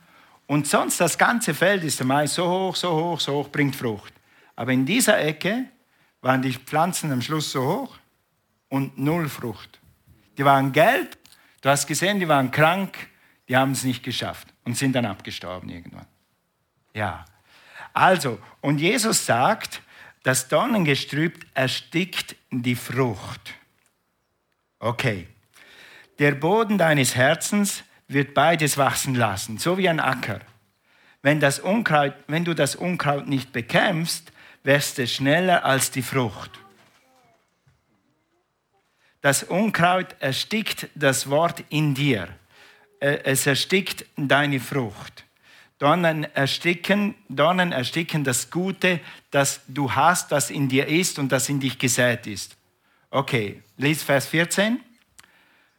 Und 0.46 0.66
sonst 0.66 1.00
das 1.00 1.18
ganze 1.18 1.54
Feld 1.54 1.82
ist 1.82 1.98
der 1.98 2.06
Mais 2.06 2.34
so 2.34 2.48
hoch, 2.48 2.76
so 2.76 2.90
hoch, 2.92 3.20
so 3.20 3.32
hoch, 3.34 3.48
bringt 3.48 3.74
Frucht. 3.74 4.12
Aber 4.54 4.72
in 4.72 4.86
dieser 4.86 5.18
Ecke 5.20 5.64
waren 6.20 6.42
die 6.42 6.52
Pflanzen 6.52 7.12
am 7.12 7.22
Schluss 7.22 7.50
so 7.52 7.64
hoch 7.64 7.98
und 8.68 8.98
null 8.98 9.28
Frucht. 9.28 9.80
Die 10.38 10.44
waren 10.44 10.72
gelb, 10.72 11.16
du 11.62 11.68
hast 11.68 11.86
gesehen, 11.86 12.20
die 12.20 12.28
waren 12.28 12.50
krank, 12.50 13.08
die 13.48 13.56
haben 13.56 13.72
es 13.72 13.84
nicht 13.84 14.02
geschafft 14.02 14.48
und 14.64 14.76
sind 14.76 14.92
dann 14.92 15.06
abgestorben 15.06 15.68
irgendwann. 15.68 16.06
Ja. 16.94 17.24
Also, 17.92 18.38
und 18.60 18.78
Jesus 18.78 19.24
sagt, 19.24 19.80
das 20.22 20.48
Dornengestrüpp 20.48 21.46
erstickt 21.54 22.36
die 22.50 22.74
Frucht. 22.74 23.54
Okay. 24.78 25.26
Der 26.18 26.32
Boden 26.32 26.78
deines 26.78 27.14
Herzens 27.14 27.84
wird 28.08 28.34
beides 28.34 28.78
wachsen 28.78 29.14
lassen, 29.14 29.58
so 29.58 29.78
wie 29.78 29.88
ein 29.88 30.00
Acker. 30.00 30.40
Wenn, 31.22 31.40
das 31.40 31.58
Unkraut, 31.58 32.14
wenn 32.28 32.44
du 32.44 32.54
das 32.54 32.76
Unkraut 32.76 33.26
nicht 33.26 33.52
bekämpfst, 33.52 34.32
wächst 34.62 34.98
es 34.98 35.12
schneller 35.12 35.64
als 35.64 35.90
die 35.90 36.02
Frucht. 36.02 36.50
Das 39.20 39.42
Unkraut 39.42 40.14
erstickt 40.20 40.88
das 40.94 41.28
Wort 41.28 41.64
in 41.68 41.94
dir. 41.94 42.28
Äh, 43.00 43.18
es 43.24 43.46
erstickt 43.46 44.06
deine 44.16 44.60
Frucht. 44.60 45.24
Dornen 45.78 46.24
ersticken, 46.34 47.14
Dornen 47.28 47.72
ersticken 47.72 48.24
das 48.24 48.50
Gute, 48.50 49.00
das 49.30 49.60
du 49.68 49.92
hast, 49.92 50.32
das 50.32 50.50
in 50.50 50.68
dir 50.68 50.86
ist 50.86 51.18
und 51.18 51.32
das 51.32 51.48
in 51.48 51.60
dich 51.60 51.78
gesät 51.78 52.26
ist. 52.26 52.56
Okay, 53.10 53.62
lies 53.76 54.02
Vers 54.02 54.26
14. 54.26 54.80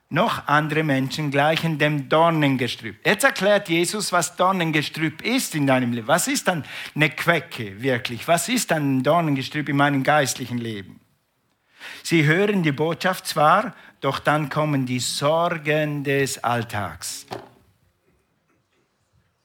Noch 0.10 0.48
andere 0.48 0.84
Menschen 0.84 1.32
gleichen 1.32 1.77
dem 1.77 2.08
Dornengestrüpp. 2.08 3.06
Jetzt 3.06 3.25
erklärt 3.25 3.68
Jesus, 3.68 4.13
was 4.13 4.38
Dornengestrüpp 4.38 5.22
ist 5.22 5.54
in 5.54 5.68
deinem 5.68 5.92
Leben. 5.92 6.08
Was 6.08 6.30
ist 6.30 6.48
dann 6.48 6.63
eine 6.96 7.10
Quecke 7.10 7.82
wirklich? 7.82 8.25
Was 8.27 8.48
ist 8.48 8.72
dann 8.72 9.00
ein 9.00 9.04
Dornengestrüpp 9.04 9.68
in 9.68 9.75
meinem 9.75 10.04
geistlichen 10.04 10.60
Leben? 10.60 11.01
Sie 12.04 12.25
hören 12.25 12.63
die 12.63 12.72
Botschaft 12.72 13.27
zwar, 13.27 13.75
doch 14.00 14.20
dann 14.20 14.50
kommen 14.50 14.86
die 14.86 15.00
Sorgen 15.00 16.06
des 16.06 16.42
Alltags. 16.42 17.25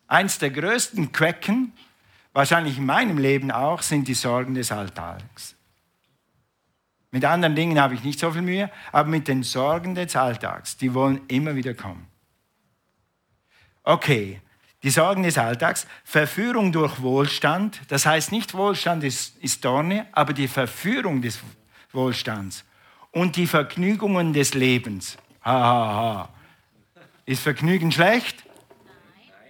Eins 0.06 0.38
der 0.38 0.50
größten 0.50 1.10
Quecken, 1.10 1.72
wahrscheinlich 2.32 2.78
in 2.78 2.86
meinem 2.86 3.18
Leben 3.18 3.50
auch, 3.50 3.82
sind 3.82 4.06
die 4.06 4.14
Sorgen 4.14 4.54
des 4.54 4.70
Alltags. 4.70 5.56
Mit 7.12 7.26
anderen 7.26 7.54
Dingen 7.54 7.78
habe 7.78 7.94
ich 7.94 8.02
nicht 8.02 8.18
so 8.18 8.32
viel 8.32 8.40
Mühe, 8.40 8.70
aber 8.90 9.08
mit 9.08 9.28
den 9.28 9.42
Sorgen 9.42 9.94
des 9.94 10.16
Alltags, 10.16 10.78
die 10.78 10.94
wollen 10.94 11.20
immer 11.28 11.54
wieder 11.54 11.74
kommen. 11.74 12.06
Okay, 13.84 14.40
die 14.82 14.88
Sorgen 14.88 15.22
des 15.22 15.36
Alltags, 15.36 15.86
Verführung 16.04 16.72
durch 16.72 17.02
Wohlstand, 17.02 17.82
das 17.88 18.06
heißt 18.06 18.32
nicht 18.32 18.54
Wohlstand 18.54 19.04
ist, 19.04 19.36
ist 19.38 19.62
Dorne, 19.62 20.06
aber 20.12 20.32
die 20.32 20.48
Verführung 20.48 21.20
des 21.20 21.38
Wohlstands 21.92 22.64
und 23.10 23.36
die 23.36 23.46
Vergnügungen 23.46 24.32
des 24.32 24.54
Lebens. 24.54 25.18
Ha, 25.44 25.52
ha, 25.52 25.94
ha. 25.94 26.28
Ist 27.26 27.42
Vergnügen 27.42 27.92
schlecht? 27.92 28.42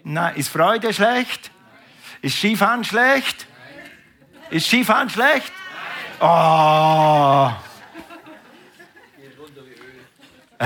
Nein. 0.02 0.14
Nein. 0.14 0.36
Ist 0.36 0.48
Freude 0.48 0.92
schlecht? 0.92 1.52
Nein. 1.52 2.22
Ist 2.22 2.38
Skifahren 2.38 2.82
schlecht? 2.82 3.46
Nein. 4.50 4.50
Ist 4.50 4.66
Skifahren 4.66 5.08
schlecht? 5.08 5.52
Oh. 6.24 7.50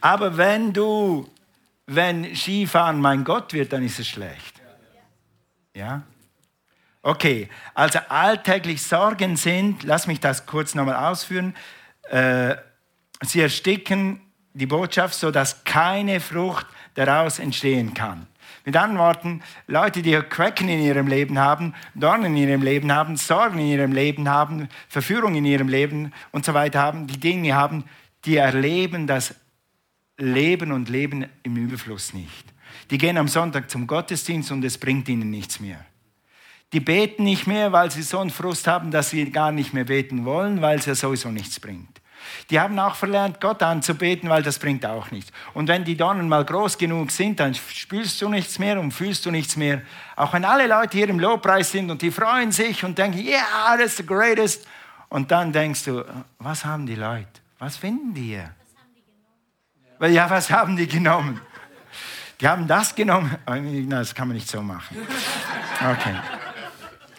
Aber 0.00 0.36
wenn 0.36 0.72
du, 0.72 1.28
wenn 1.86 2.36
Skifahren 2.36 3.00
mein 3.00 3.24
Gott 3.24 3.52
wird, 3.52 3.72
dann 3.72 3.84
ist 3.84 3.98
es 3.98 4.06
schlecht. 4.06 4.62
Ja? 5.74 6.02
Okay, 7.02 7.48
also 7.74 7.98
alltäglich 8.08 8.80
Sorgen 8.80 9.36
sind, 9.36 9.82
lass 9.82 10.06
mich 10.06 10.20
das 10.20 10.46
kurz 10.46 10.76
nochmal 10.76 11.10
ausführen, 11.10 11.56
äh, 12.10 12.54
sie 13.22 13.40
ersticken 13.40 14.20
die 14.52 14.66
Botschaft, 14.66 15.14
sodass 15.14 15.64
keine 15.64 16.20
Frucht 16.20 16.66
daraus 16.94 17.40
entstehen 17.40 17.92
kann. 17.92 18.28
Mit 18.64 18.76
anderen 18.76 18.98
Worten, 18.98 19.42
Leute, 19.66 20.02
die 20.02 20.12
Cracken 20.12 20.68
in 20.68 20.80
ihrem 20.80 21.06
Leben 21.06 21.38
haben, 21.38 21.74
Dornen 21.94 22.36
in 22.36 22.48
ihrem 22.48 22.62
Leben 22.62 22.92
haben, 22.92 23.16
Sorgen 23.16 23.58
in 23.58 23.66
ihrem 23.66 23.92
Leben 23.92 24.28
haben, 24.28 24.68
Verführung 24.88 25.34
in 25.34 25.44
ihrem 25.44 25.68
Leben 25.68 26.12
und 26.30 26.44
so 26.44 26.52
weiter 26.52 26.80
haben, 26.80 27.06
die 27.06 27.18
Dinge 27.18 27.54
haben, 27.54 27.84
die 28.24 28.36
erleben 28.36 29.06
das 29.06 29.34
Leben 30.18 30.72
und 30.72 30.88
Leben 30.88 31.26
im 31.42 31.56
Überfluss 31.56 32.12
nicht. 32.12 32.44
Die 32.90 32.98
gehen 32.98 33.16
am 33.16 33.28
Sonntag 33.28 33.70
zum 33.70 33.86
Gottesdienst 33.86 34.52
und 34.52 34.64
es 34.64 34.76
bringt 34.76 35.08
ihnen 35.08 35.30
nichts 35.30 35.60
mehr. 35.60 35.84
Die 36.72 36.80
beten 36.80 37.24
nicht 37.24 37.46
mehr, 37.46 37.72
weil 37.72 37.90
sie 37.90 38.02
so 38.02 38.18
einen 38.18 38.30
Frust 38.30 38.66
haben, 38.66 38.90
dass 38.90 39.10
sie 39.10 39.30
gar 39.30 39.50
nicht 39.50 39.72
mehr 39.72 39.84
beten 39.84 40.24
wollen, 40.24 40.62
weil 40.62 40.78
es 40.78 40.86
ja 40.86 40.94
sowieso 40.94 41.30
nichts 41.30 41.58
bringt. 41.58 41.99
Die 42.50 42.58
haben 42.58 42.78
auch 42.78 42.94
verlernt, 42.94 43.40
Gott 43.40 43.62
anzubeten, 43.62 44.28
weil 44.28 44.42
das 44.42 44.58
bringt 44.58 44.84
auch 44.84 45.10
nichts. 45.10 45.32
Und 45.54 45.68
wenn 45.68 45.84
die 45.84 45.96
Dornen 45.96 46.28
mal 46.28 46.44
groß 46.44 46.78
genug 46.78 47.10
sind, 47.10 47.40
dann 47.40 47.54
spürst 47.54 48.20
du 48.22 48.28
nichts 48.28 48.58
mehr 48.58 48.80
und 48.80 48.92
fühlst 48.92 49.26
du 49.26 49.30
nichts 49.30 49.56
mehr. 49.56 49.82
Auch 50.16 50.32
wenn 50.32 50.44
alle 50.44 50.66
Leute 50.66 50.98
hier 50.98 51.08
im 51.08 51.20
Lobpreis 51.20 51.70
sind 51.70 51.90
und 51.90 52.02
die 52.02 52.10
freuen 52.10 52.52
sich 52.52 52.84
und 52.84 52.98
denken, 52.98 53.18
yeah, 53.18 53.76
that's 53.76 53.96
the 53.96 54.06
greatest. 54.06 54.66
Und 55.08 55.30
dann 55.30 55.52
denkst 55.52 55.84
du, 55.84 56.04
was 56.38 56.64
haben 56.64 56.86
die 56.86 56.94
Leute? 56.94 57.28
Was 57.58 57.76
finden 57.76 58.14
die 58.14 58.28
hier? 58.28 58.50
Ja, 60.00 60.30
was 60.30 60.50
haben 60.50 60.76
die 60.76 60.86
genommen? 60.86 61.40
Die 62.40 62.48
haben 62.48 62.66
das 62.66 62.94
genommen. 62.94 63.36
Das 63.88 64.14
kann 64.14 64.28
man 64.28 64.36
nicht 64.36 64.48
so 64.48 64.62
machen. 64.62 64.96
Okay. 65.78 66.16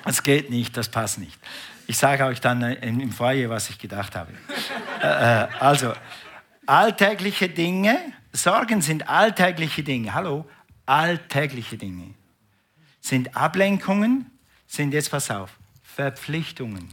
Das 0.04 0.24
geht 0.24 0.50
nicht, 0.50 0.76
das 0.76 0.90
passt 0.90 1.20
nicht. 1.20 1.40
Ich 1.92 1.98
sage 1.98 2.24
euch 2.24 2.40
dann 2.40 2.62
äh, 2.62 2.76
im 2.76 3.12
Foyer, 3.12 3.50
was 3.50 3.70
ich 3.70 3.78
gedacht 3.78 4.16
habe. 4.16 4.32
Äh, 5.02 5.08
äh, 5.08 5.48
also, 5.60 5.92
alltägliche 6.66 7.50
Dinge, 7.50 8.00
Sorgen 8.32 8.80
sind 8.80 9.10
alltägliche 9.10 9.84
Dinge. 9.84 10.14
Hallo, 10.14 10.46
alltägliche 10.86 11.78
Dinge. 11.78 12.14
Sind 13.02 13.36
Ablenkungen, 13.36 14.32
sind 14.68 14.94
jetzt, 14.94 15.12
pass 15.12 15.30
auf, 15.32 15.50
Verpflichtungen. 15.84 16.88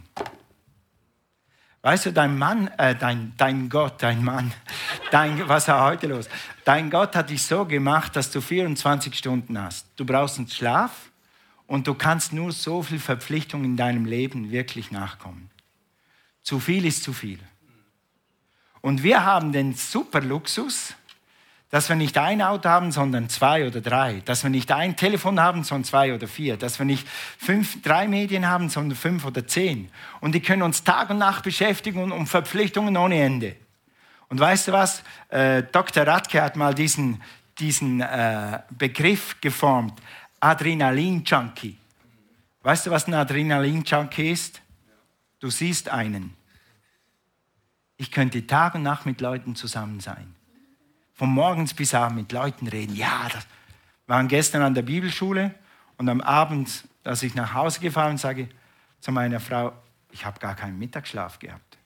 Weißt 1.83 2.07
du, 2.07 2.13
dein 2.13 2.37
Mann, 2.37 2.67
äh, 2.77 2.97
dein, 2.97 3.35
dein 3.37 3.69
Gott, 3.69 4.03
dein 4.03 4.25
Mann, 4.25 4.53
dein, 5.13 5.49
was 5.49 5.69
ist 5.69 5.75
heute 5.75 6.09
los? 6.09 6.29
Dein 6.65 6.91
Gott 6.91 7.15
hat 7.15 7.31
dich 7.31 7.45
so 7.45 7.65
gemacht, 7.67 8.17
dass 8.17 8.33
du 8.33 8.41
24 8.41 9.15
Stunden 9.17 9.63
hast. 9.63 9.87
Du 9.95 10.05
brauchst 10.05 10.39
einen 10.39 10.49
Schlaf 10.49 11.08
und 11.69 11.87
du 11.87 11.95
kannst 11.95 12.33
nur 12.33 12.51
so 12.51 12.83
viel 12.83 12.99
Verpflichtung 12.99 13.63
in 13.63 13.77
deinem 13.77 14.07
Leben 14.07 14.51
wirklich 14.51 14.91
nachkommen. 14.91 15.51
Zu 16.43 16.59
viel 16.59 16.85
ist 16.87 17.05
zu 17.05 17.13
viel. 17.13 17.39
Und 18.81 19.03
wir 19.03 19.25
haben 19.25 19.53
den 19.53 19.75
super 19.75 20.23
Luxus, 20.23 20.95
dass 21.69 21.91
wir 21.91 21.97
nicht 21.97 22.17
ein 22.17 22.41
Auto 22.41 22.71
haben, 22.71 22.91
sondern 22.91 23.29
zwei 23.29 23.67
oder 23.67 23.83
drei. 23.83 24.23
Dass 24.25 24.45
wir 24.45 24.51
nicht 24.51 24.73
ein 24.73 24.97
Telefon 24.97 25.39
haben, 25.39 25.63
sondern 25.63 25.85
zwei 25.85 26.15
oder 26.15 26.27
vier. 26.27 26.57
Dass 26.57 26.79
wir 26.79 26.87
nicht 26.87 27.07
fünf, 27.07 27.83
drei 27.83 28.09
Medien 28.09 28.49
haben, 28.49 28.71
sondern 28.71 28.97
fünf 28.97 29.27
oder 29.27 29.47
zehn. 29.47 29.91
Und 30.21 30.35
die 30.35 30.41
können 30.41 30.63
uns 30.63 30.85
Tag 30.85 31.11
und 31.11 31.19
Nacht 31.19 31.45
beschäftigen 31.45 32.03
und 32.03 32.13
um 32.13 32.27
Verpflichtungen 32.27 32.97
ohne 32.97 33.21
Ende. 33.21 33.57
Und 34.31 34.41
weißt 34.41 34.69
du 34.69 34.73
was? 34.73 35.03
Äh, 35.29 35.65
Dr. 35.65 36.07
Radke 36.07 36.41
hat 36.41 36.57
mal 36.57 36.75
diesen, 36.75 37.23
diesen 37.59 38.01
äh, 38.01 38.61
Begriff 38.71 39.39
geformt. 39.43 40.01
Adrenalin-Junkie. 40.41 41.77
Weißt 42.63 42.87
du, 42.87 42.91
was 42.91 43.07
ein 43.07 43.15
Adrenalin-Junkie 43.15 44.31
ist? 44.31 44.61
Du 45.41 45.51
siehst 45.51 45.89
einen. 45.89 46.37
Ich 47.97 48.11
könnte 48.11 48.47
Tag 48.47 48.75
und 48.75 48.83
Nacht 48.83 49.07
mit 49.07 49.21
Leuten 49.21 49.57
zusammen 49.57 50.01
sein 50.01 50.35
von 51.19 51.31
morgens 51.31 51.75
bis 51.75 51.95
abends 51.95 52.17
mit 52.17 52.33
Leuten 52.33 52.69
reden. 52.69 52.95
Ja, 52.95 53.29
das 53.33 53.45
wir 54.07 54.15
waren 54.15 54.29
gestern 54.29 54.63
an 54.63 54.73
der 54.73 54.83
Bibelschule 54.83 55.53
und 55.97 56.09
am 56.09 56.21
Abend, 56.21 56.85
als 57.03 57.25
ich 57.25 57.35
nach 57.35 57.55
Hause 57.55 57.81
gefahren 57.81 58.13
bin, 58.13 58.19
sage 58.19 58.49
zu 59.01 59.11
meiner 59.11 59.41
Frau, 59.41 59.73
ich 60.13 60.25
habe 60.25 60.39
gar 60.39 60.55
keinen 60.55 60.79
Mittagsschlaf 60.79 61.41
gehabt. 61.41 61.77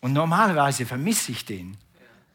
Und 0.00 0.12
normalerweise 0.12 0.84
vermisse 0.84 1.30
ich 1.30 1.44
den. 1.44 1.78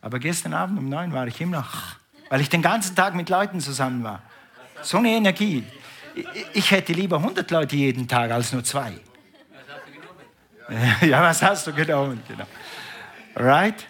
Aber 0.01 0.20
gestern 0.20 0.54
Abend 0.54 0.80
um 0.80 0.89
neun 0.89 1.13
war 1.13 1.27
ich 1.27 1.39
immer 1.42 1.58
noch, 1.58 1.96
weil 2.30 2.42
ich 2.42 2.50
den 2.50 2.62
ganzen 2.62 2.96
Tag 2.96 3.16
mit 3.16 3.30
Leuten 3.30 3.60
zusammen 3.60 4.04
war. 4.04 4.22
So 4.82 4.98
eine 4.98 5.10
Energie. 5.10 5.63
Ich 6.54 6.72
hätte 6.72 6.94
lieber 6.94 7.18
100 7.18 7.50
Leute 7.51 7.75
jeden 7.75 8.08
Tag 8.08 8.32
als 8.32 8.54
nur 8.54 8.63
zwei. 8.63 8.94
Ja, 11.01 11.22
was 11.22 11.42
hast 11.42 11.66
du 11.68 11.72
genommen? 11.72 12.22
Genau. 12.27 12.46
Right? 13.38 13.88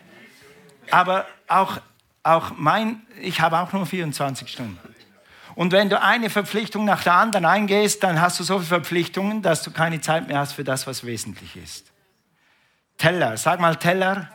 Aber 0.92 1.26
auch, 1.48 1.80
auch 2.22 2.52
mein, 2.56 3.02
ich 3.20 3.42
habe 3.42 3.58
auch 3.58 3.74
nur 3.74 3.88
24 3.88 4.48
Stunden. 4.48 4.78
Und 5.56 5.72
wenn 5.72 5.90
du 5.90 6.00
eine 6.00 6.30
Verpflichtung 6.30 6.86
nach 6.86 7.02
der 7.02 7.14
anderen 7.14 7.46
eingehst, 7.46 8.04
dann 8.04 8.22
hast 8.22 8.40
du 8.40 8.44
so 8.44 8.60
viele 8.60 8.68
Verpflichtungen, 8.68 9.42
dass 9.42 9.64
du 9.64 9.72
keine 9.72 10.00
Zeit 10.02 10.28
mehr 10.28 10.38
hast 10.38 10.54
für 10.54 10.64
das, 10.64 10.86
was 10.86 11.04
wesentlich 11.04 11.56
ist. 11.56 11.92
Teller, 12.98 13.38
sag 13.38 13.60
mal 13.60 13.76
Teller. 13.76 14.30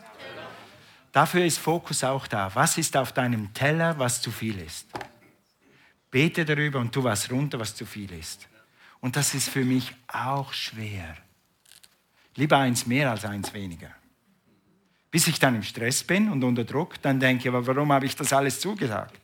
Dafür 1.12 1.44
ist 1.44 1.59
Fokus 1.59 2.03
auch 2.03 2.27
da. 2.27 2.51
Was 2.55 2.79
ist 2.79 2.96
auf 2.96 3.12
deinem 3.12 3.53
Teller, 3.53 3.98
was 3.98 4.20
zu 4.22 4.31
viel 4.31 4.59
ist? 4.59 4.87
Bete 6.11 6.44
darüber 6.44 6.81
und 6.81 6.92
tu 6.92 7.05
was 7.05 7.31
runter, 7.31 7.59
was 7.59 7.75
zu 7.75 7.85
viel 7.85 8.11
ist. 8.12 8.48
Und 9.01 9.16
das 9.16 9.35
ist 9.35 9.51
für 9.51 9.64
mich 9.64 9.94
auch 10.09 10.53
schwer. 10.53 11.16
Lieber 12.37 12.59
eins 12.59 12.87
mehr 12.87 13.11
als 13.11 13.25
eins 13.25 13.53
weniger. 13.53 13.90
Bis 15.11 15.27
ich 15.27 15.38
dann 15.38 15.57
im 15.57 15.62
Stress 15.62 16.03
bin 16.03 16.31
und 16.31 16.42
unter 16.42 16.64
Druck, 16.64 17.01
dann 17.03 17.20
denke 17.20 17.42
ich, 17.42 17.48
aber 17.48 17.66
warum 17.66 17.92
habe 17.92 18.07
ich 18.07 18.16
das 18.16 18.33
alles 18.33 18.61
zugesagt? 18.61 19.20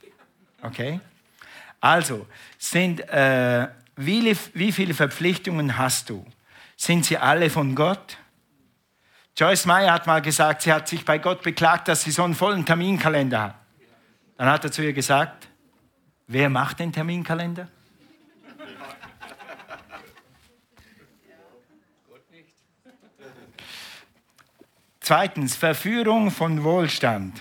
Okay? 0.61 1.01
Also, 1.81 2.27
sind, 2.59 3.01
äh, 3.09 3.69
wie, 3.97 4.37
wie 4.53 4.73
viele 4.73 4.93
Verpflichtungen 4.93 5.79
hast 5.79 6.11
du? 6.11 6.27
Sind 6.77 7.07
sie 7.07 7.17
alle 7.17 7.49
von 7.49 7.75
Gott? 7.75 8.19
Joyce 9.39 9.67
Meyer 9.67 9.93
hat 9.93 10.05
mal 10.09 10.21
gesagt, 10.21 10.63
sie 10.63 10.73
hat 10.73 10.89
sich 10.89 11.05
bei 11.05 11.19
Gott 11.19 11.43
beklagt, 11.43 11.87
dass 11.87 12.03
sie 12.03 12.11
so 12.11 12.25
einen 12.25 12.35
vollen 12.35 12.67
Terminkalender 12.67 13.41
hat. 13.41 13.55
Dann 14.37 14.49
hat 14.49 14.65
er 14.65 14.73
zu 14.73 14.83
ihr 14.83 14.93
gesagt, 14.93 15.49
wer 16.27 16.51
macht 16.51 16.81
den 16.81 16.93
Terminkalender? 16.93 17.69
Zweitens, 24.99 25.55
Verführung 25.55 26.33
von 26.33 26.65
Wohlstand. 26.65 27.41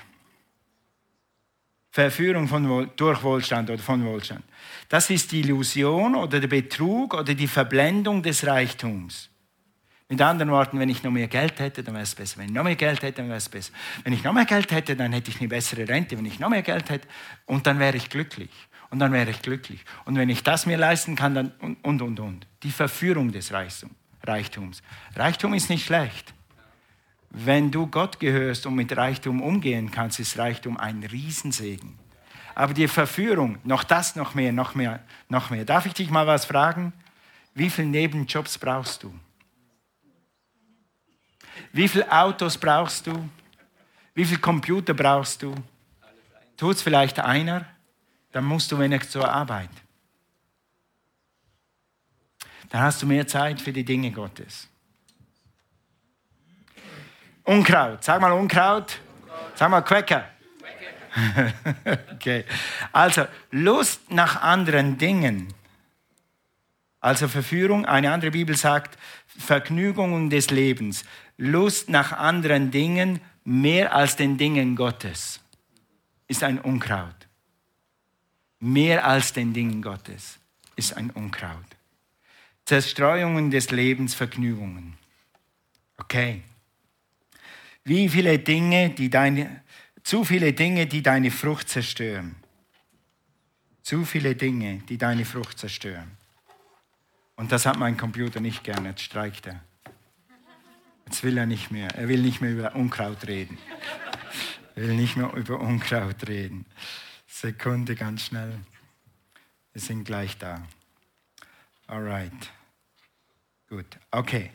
Verführung 1.90 2.48
von, 2.48 2.92
durch 2.96 3.24
Wohlstand 3.24 3.72
oder 3.72 3.82
von 3.82 4.06
Wohlstand. 4.06 4.46
Das 4.88 5.10
ist 5.10 5.32
die 5.32 5.40
Illusion 5.40 6.14
oder 6.14 6.40
der 6.40 6.48
Betrug 6.48 7.16
oder 7.16 7.34
die 7.34 7.48
Verblendung 7.48 8.22
des 8.22 8.46
Reichtums. 8.46 9.32
Mit 10.10 10.22
anderen 10.22 10.52
Worten, 10.52 10.80
wenn 10.80 10.88
ich 10.88 11.04
noch 11.04 11.12
mehr 11.12 11.28
Geld 11.28 11.60
hätte, 11.60 11.84
dann 11.84 11.94
wäre 11.94 12.04
es 12.04 12.16
besser. 12.16 12.38
Wenn 12.38 12.48
ich 12.48 12.54
noch 12.54 12.64
mehr 12.64 12.78
Geld 12.78 13.02
hätte, 13.02 13.18
dann 13.18 13.28
wäre 13.28 13.38
es 13.38 13.50
besser. 13.50 13.74
Wenn 14.04 14.14
ich 14.14 14.24
noch 14.24 14.32
mehr 14.32 14.46
Geld 14.46 14.72
hätte, 14.72 14.96
dann 14.96 15.12
hätte 15.12 15.32
ich 15.32 15.40
eine 15.40 15.50
bessere 15.50 15.88
Rente. 15.88 16.18
Wenn 16.18 16.26
ich 16.26 16.40
noch 16.40 16.50
mehr 16.50 16.62
Geld 16.62 16.90
hätte, 16.90 17.08
und 17.46 17.68
dann 17.68 17.78
wäre 17.78 17.98
ich 17.98 18.10
glücklich. 18.10 18.50
Und 18.90 19.00
dann 19.00 19.12
wäre 19.12 19.30
ich 19.30 19.42
glücklich. 19.42 19.84
Und 20.06 20.16
wenn 20.16 20.30
ich 20.30 20.44
das 20.44 20.66
mir 20.66 20.78
leisten 20.78 21.18
kann, 21.18 21.36
dann 21.36 21.52
und, 21.60 21.84
und, 21.84 22.02
und. 22.02 22.20
und. 22.22 22.48
Die 22.64 22.72
Verführung 22.72 23.34
des 23.34 23.52
Reichtums. 23.52 24.82
Reichtum 25.14 25.54
ist 25.54 25.70
nicht 25.70 25.86
schlecht. 25.86 26.34
Wenn 27.30 27.70
du 27.70 27.88
Gott 27.88 28.20
gehörst 28.22 28.66
und 28.66 28.76
mit 28.76 28.96
Reichtum 28.96 29.42
umgehen 29.42 29.92
kannst, 29.92 30.20
ist 30.20 30.38
Reichtum 30.38 30.78
ein 30.78 31.04
Riesensegen. 31.04 32.00
Aber 32.56 32.74
die 32.74 32.88
Verführung, 32.88 33.58
noch 33.66 33.84
das, 33.84 34.16
noch 34.16 34.34
mehr, 34.34 34.54
noch 34.54 34.74
mehr, 34.74 35.02
noch 35.28 35.50
mehr. 35.50 35.66
Darf 35.66 35.86
ich 35.86 35.94
dich 35.94 36.10
mal 36.10 36.26
was 36.26 36.46
fragen? 36.46 36.94
Wie 37.54 37.70
viele 37.70 37.90
Nebenjobs 37.90 38.58
brauchst 38.58 39.04
du? 39.04 39.14
Wie 41.72 41.88
viele 41.88 42.12
Autos 42.12 42.58
brauchst 42.58 43.08
du? 43.08 43.30
Wie 44.14 44.26
viele 44.26 44.40
Computer 44.40 44.94
brauchst 44.94 45.44
du? 45.44 45.54
Tut 46.56 46.76
es 46.76 46.82
vielleicht 46.82 47.20
einer? 47.20 47.66
Dann 48.32 48.46
musst 48.46 48.72
du 48.72 48.80
wenig 48.80 49.10
zur 49.10 49.30
Arbeit. 49.30 49.70
Dann 52.70 52.82
hast 52.82 53.02
du 53.02 53.06
mehr 53.06 53.28
Zeit 53.28 53.62
für 53.62 53.72
die 53.72 53.86
Dinge 53.86 54.12
Gottes. 54.12 54.68
Unkraut. 57.44 58.04
Sag 58.04 58.20
mal 58.20 58.32
Unkraut. 58.34 59.00
Sag 59.56 59.70
mal 59.70 59.82
Quäcker. 59.82 60.26
okay. 62.14 62.44
Also 62.92 63.26
Lust 63.52 64.12
nach 64.12 64.42
anderen 64.42 64.98
Dingen. 64.98 65.54
Also 67.00 67.28
Verführung, 67.28 67.86
eine 67.86 68.12
andere 68.12 68.32
Bibel 68.32 68.56
sagt 68.58 68.98
Vergnügungen 69.28 70.30
des 70.30 70.50
Lebens. 70.50 71.06
Lust 71.38 71.90
nach 71.90 72.12
anderen 72.12 72.72
Dingen 72.72 73.22
mehr 73.44 73.96
als 73.96 74.16
den 74.16 74.38
Dingen 74.38 74.76
Gottes 74.76 75.40
ist 76.28 76.44
ein 76.44 76.60
Unkraut. 76.60 77.28
Mehr 78.60 79.06
als 79.06 79.34
den 79.34 79.54
Dingen 79.54 79.82
Gottes 79.82 80.40
ist 80.76 80.98
ein 80.98 81.12
Unkraut. 81.12 81.66
Zerstreuungen 82.66 83.52
des 83.52 83.72
Lebens, 83.72 84.14
Vergnügungen. 84.14 84.98
Okay. 85.98 86.42
Wie 87.84 88.10
viele 88.10 88.40
Dinge, 88.40 88.90
die 88.90 89.10
deine, 89.10 89.64
zu 90.04 90.26
viele 90.26 90.52
Dinge, 90.54 90.88
die 90.88 91.02
deine 91.02 91.32
Frucht 91.32 91.70
zerstören. 91.70 92.36
Zu 93.84 94.04
viele 94.04 94.36
Dinge, 94.36 94.80
die 94.90 94.98
deine 94.98 95.24
Frucht 95.24 95.60
zerstören. 95.60 96.18
Und 97.38 97.52
das 97.52 97.66
hat 97.66 97.78
mein 97.78 97.96
Computer 97.96 98.42
nicht 98.42 98.64
gerne. 98.64 98.90
Jetzt 98.90 99.04
streikt 99.04 99.48
er. 99.48 99.64
Jetzt 101.08 101.24
will 101.24 101.38
er 101.38 101.46
nicht 101.46 101.72
mehr. 101.72 101.88
Er 101.96 102.10
will 102.10 102.22
nicht 102.22 102.42
mehr 102.42 102.52
über 102.52 102.76
Unkraut 102.76 103.28
reden. 103.28 103.58
Er 104.76 104.84
will 104.84 104.96
nicht 104.96 105.16
mehr 105.16 105.32
über 105.36 105.58
Unkraut 105.58 106.28
reden. 106.28 106.66
Sekunde, 107.28 107.96
ganz 107.96 108.24
schnell. 108.24 108.60
Wir 109.72 109.82
sind 109.82 110.04
gleich 110.04 110.38
da. 110.38 110.62
Alright. 111.88 112.52
Gut. 113.70 113.86
Okay. 114.12 114.52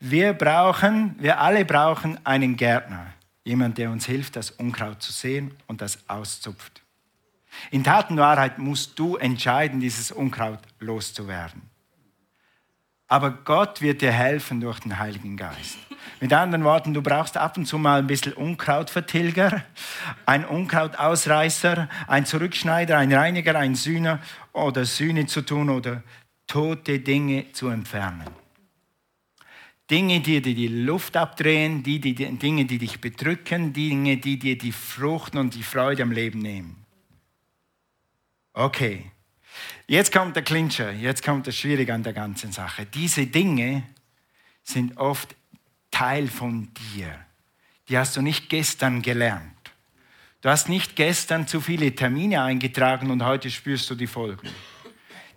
Wir 0.00 0.32
brauchen, 0.32 1.14
wir 1.20 1.38
alle 1.38 1.64
brauchen 1.64 2.18
einen 2.26 2.56
Gärtner. 2.56 3.14
Jemand, 3.44 3.78
der 3.78 3.92
uns 3.92 4.04
hilft, 4.04 4.34
das 4.34 4.50
Unkraut 4.50 5.00
zu 5.02 5.12
sehen 5.12 5.54
und 5.68 5.80
das 5.80 6.08
auszupft. 6.08 6.82
In 7.70 7.84
Tat 7.84 8.10
und 8.10 8.16
Wahrheit 8.16 8.58
musst 8.58 8.98
du 8.98 9.18
entscheiden, 9.18 9.78
dieses 9.78 10.10
Unkraut 10.10 10.58
loszuwerden. 10.80 11.62
Aber 13.12 13.30
Gott 13.30 13.82
wird 13.82 14.00
dir 14.00 14.10
helfen 14.10 14.62
durch 14.62 14.80
den 14.80 14.98
Heiligen 14.98 15.36
Geist. 15.36 15.76
Mit 16.18 16.32
anderen 16.32 16.64
Worten, 16.64 16.94
du 16.94 17.02
brauchst 17.02 17.36
ab 17.36 17.58
und 17.58 17.66
zu 17.66 17.76
mal 17.76 17.98
ein 17.98 18.06
bisschen 18.06 18.32
Unkrautvertilger, 18.32 19.62
ein 20.24 20.46
Unkrautausreißer, 20.46 21.90
ein 22.06 22.24
Zurückschneider, 22.24 22.96
ein 22.96 23.12
Reiniger, 23.12 23.54
ein 23.58 23.74
Sühner 23.74 24.22
oder 24.54 24.86
Sühne 24.86 25.26
zu 25.26 25.42
tun 25.42 25.68
oder 25.68 26.02
tote 26.46 27.00
Dinge 27.00 27.52
zu 27.52 27.68
entfernen. 27.68 28.30
Dinge, 29.90 30.20
die 30.20 30.40
dir 30.40 30.54
die 30.54 30.68
Luft 30.68 31.14
abdrehen, 31.14 31.82
die, 31.82 32.00
die, 32.00 32.14
Dinge, 32.14 32.64
die 32.64 32.78
dich 32.78 32.98
bedrücken, 32.98 33.74
Dinge, 33.74 34.16
die 34.16 34.38
dir 34.38 34.56
die 34.56 34.72
Frucht 34.72 35.36
und 35.36 35.54
die 35.54 35.62
Freude 35.62 36.02
am 36.02 36.12
Leben 36.12 36.38
nehmen. 36.38 36.86
Okay, 38.54 39.12
jetzt 39.86 40.12
kommt 40.12 40.36
der 40.36 40.42
Clincher, 40.42 40.92
jetzt 40.92 41.24
kommt 41.24 41.46
das 41.46 41.56
Schwierige 41.56 41.94
an 41.94 42.02
der 42.02 42.12
ganzen 42.12 42.52
Sache. 42.52 42.86
Diese 42.86 43.26
Dinge 43.26 43.84
sind 44.62 44.96
oft 44.96 45.34
Teil 45.90 46.28
von 46.28 46.72
dir. 46.94 47.18
Die 47.88 47.98
hast 47.98 48.16
du 48.16 48.22
nicht 48.22 48.48
gestern 48.48 49.02
gelernt. 49.02 49.50
Du 50.40 50.48
hast 50.48 50.68
nicht 50.68 50.96
gestern 50.96 51.46
zu 51.46 51.60
viele 51.60 51.94
Termine 51.94 52.42
eingetragen 52.42 53.10
und 53.10 53.24
heute 53.24 53.50
spürst 53.50 53.88
du 53.90 53.94
die 53.94 54.06
Folgen 54.06 54.48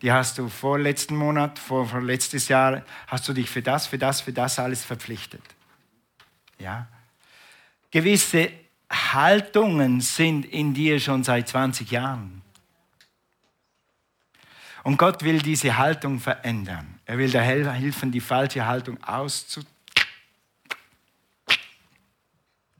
die 0.01 0.11
hast 0.11 0.37
du 0.37 0.49
vorletzten 0.49 1.15
Monat, 1.15 1.57
vor, 1.57 1.87
vorletztes 1.87 2.47
Jahr, 2.47 2.83
hast 3.07 3.27
du 3.27 3.33
dich 3.33 3.49
für 3.49 3.63
das, 3.63 3.87
für 3.87 3.97
das, 3.97 4.21
für 4.21 4.33
das 4.33 4.59
alles 4.59 4.83
verpflichtet. 4.83 5.41
Ja? 6.59 6.87
Gewisse 7.91 8.51
Haltungen 8.87 10.01
sind 10.01 10.45
in 10.45 10.75
dir 10.75 10.99
schon 10.99 11.23
seit 11.23 11.47
20 11.47 11.89
Jahren. 11.89 12.43
Und 14.85 14.97
Gott 14.97 15.23
will 15.23 15.39
diese 15.39 15.79
Haltung 15.79 16.19
verändern. 16.19 16.99
Er 17.05 17.17
will 17.17 17.31
dir 17.31 17.41
helfen, 17.41 18.11
die 18.11 18.21
falsche 18.21 18.67
Haltung 18.67 19.03
auszu 19.03 19.61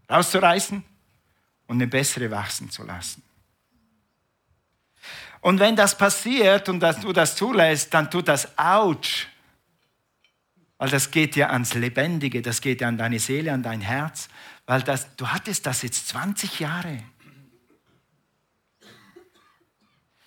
rauszureißen 0.08 0.84
und 1.66 1.76
eine 1.76 1.88
bessere 1.88 2.30
wachsen 2.30 2.70
zu 2.70 2.84
lassen. 2.84 3.24
Und 5.42 5.60
wenn 5.60 5.76
das 5.76 5.98
passiert 5.98 6.70
und 6.70 6.80
dass 6.80 7.00
du 7.00 7.12
das 7.12 7.36
zulässt, 7.36 7.92
dann 7.92 8.12
tut 8.12 8.28
das 8.28 8.56
Autsch. 8.56 9.26
Weil 10.78 10.90
das 10.90 11.10
geht 11.10 11.36
ja 11.36 11.50
ans 11.50 11.74
Lebendige, 11.74 12.44
das 12.44 12.62
geht 12.62 12.82
ja 12.82 12.88
an 12.88 13.00
deine 13.00 13.18
Seele, 13.18 13.52
an 13.52 13.64
dein 13.64 13.82
Herz. 13.82 14.28
Weil 14.68 14.84
das, 14.84 15.16
du 15.16 15.30
hattest 15.30 15.66
das 15.66 15.82
jetzt 15.82 16.10
20 16.10 16.60
Jahre. 16.60 17.02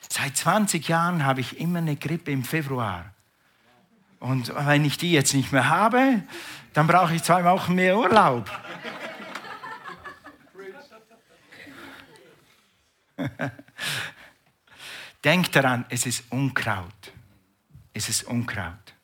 Seit 0.09 0.37
20 0.37 0.89
Jahren 0.89 1.25
habe 1.25 1.41
ich 1.41 1.61
immer 1.61 1.79
eine 1.79 1.97
Grippe 1.97 2.31
im 2.31 2.45
Februar. 2.45 3.13
Und 4.21 4.53
wenn 4.55 4.85
ich 4.85 4.97
die 4.99 5.13
jetzt 5.13 5.35
nicht 5.35 5.53
mehr 5.53 5.69
habe, 5.69 6.23
dann 6.73 6.87
brauche 6.87 7.15
ich 7.15 7.23
zwei 7.23 7.45
Wochen 7.45 7.75
mehr 7.75 7.97
Urlaub. 7.97 8.51
Denk 15.25 15.53
daran, 15.53 15.85
es 15.89 16.07
ist 16.07 16.25
Unkraut. 16.31 17.13
Es 17.93 18.09
ist 18.09 18.25
Unkraut. 18.25 18.95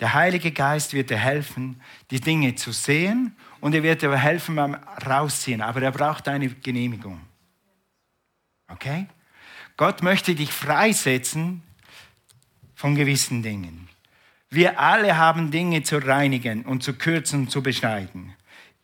Der 0.00 0.14
Heilige 0.14 0.50
Geist 0.50 0.92
wird 0.92 1.10
dir 1.10 1.18
helfen, 1.18 1.80
die 2.10 2.20
Dinge 2.20 2.54
zu 2.54 2.72
sehen 2.72 3.36
und 3.60 3.74
er 3.74 3.82
wird 3.82 4.02
dir 4.02 4.16
helfen 4.16 4.56
beim 4.56 4.74
Rausziehen, 4.74 5.62
aber 5.62 5.82
er 5.82 5.92
braucht 5.92 6.28
eine 6.28 6.48
Genehmigung. 6.48 7.20
Okay? 8.68 9.06
Gott 9.76 10.02
möchte 10.02 10.34
dich 10.34 10.52
freisetzen 10.52 11.62
von 12.74 12.94
gewissen 12.94 13.42
Dingen. 13.42 13.88
Wir 14.50 14.78
alle 14.78 15.16
haben 15.16 15.50
Dinge 15.50 15.82
zu 15.82 15.98
reinigen 15.98 16.64
und 16.64 16.82
zu 16.82 16.94
kürzen 16.94 17.40
und 17.40 17.50
zu 17.50 17.62
beschneiden. 17.62 18.34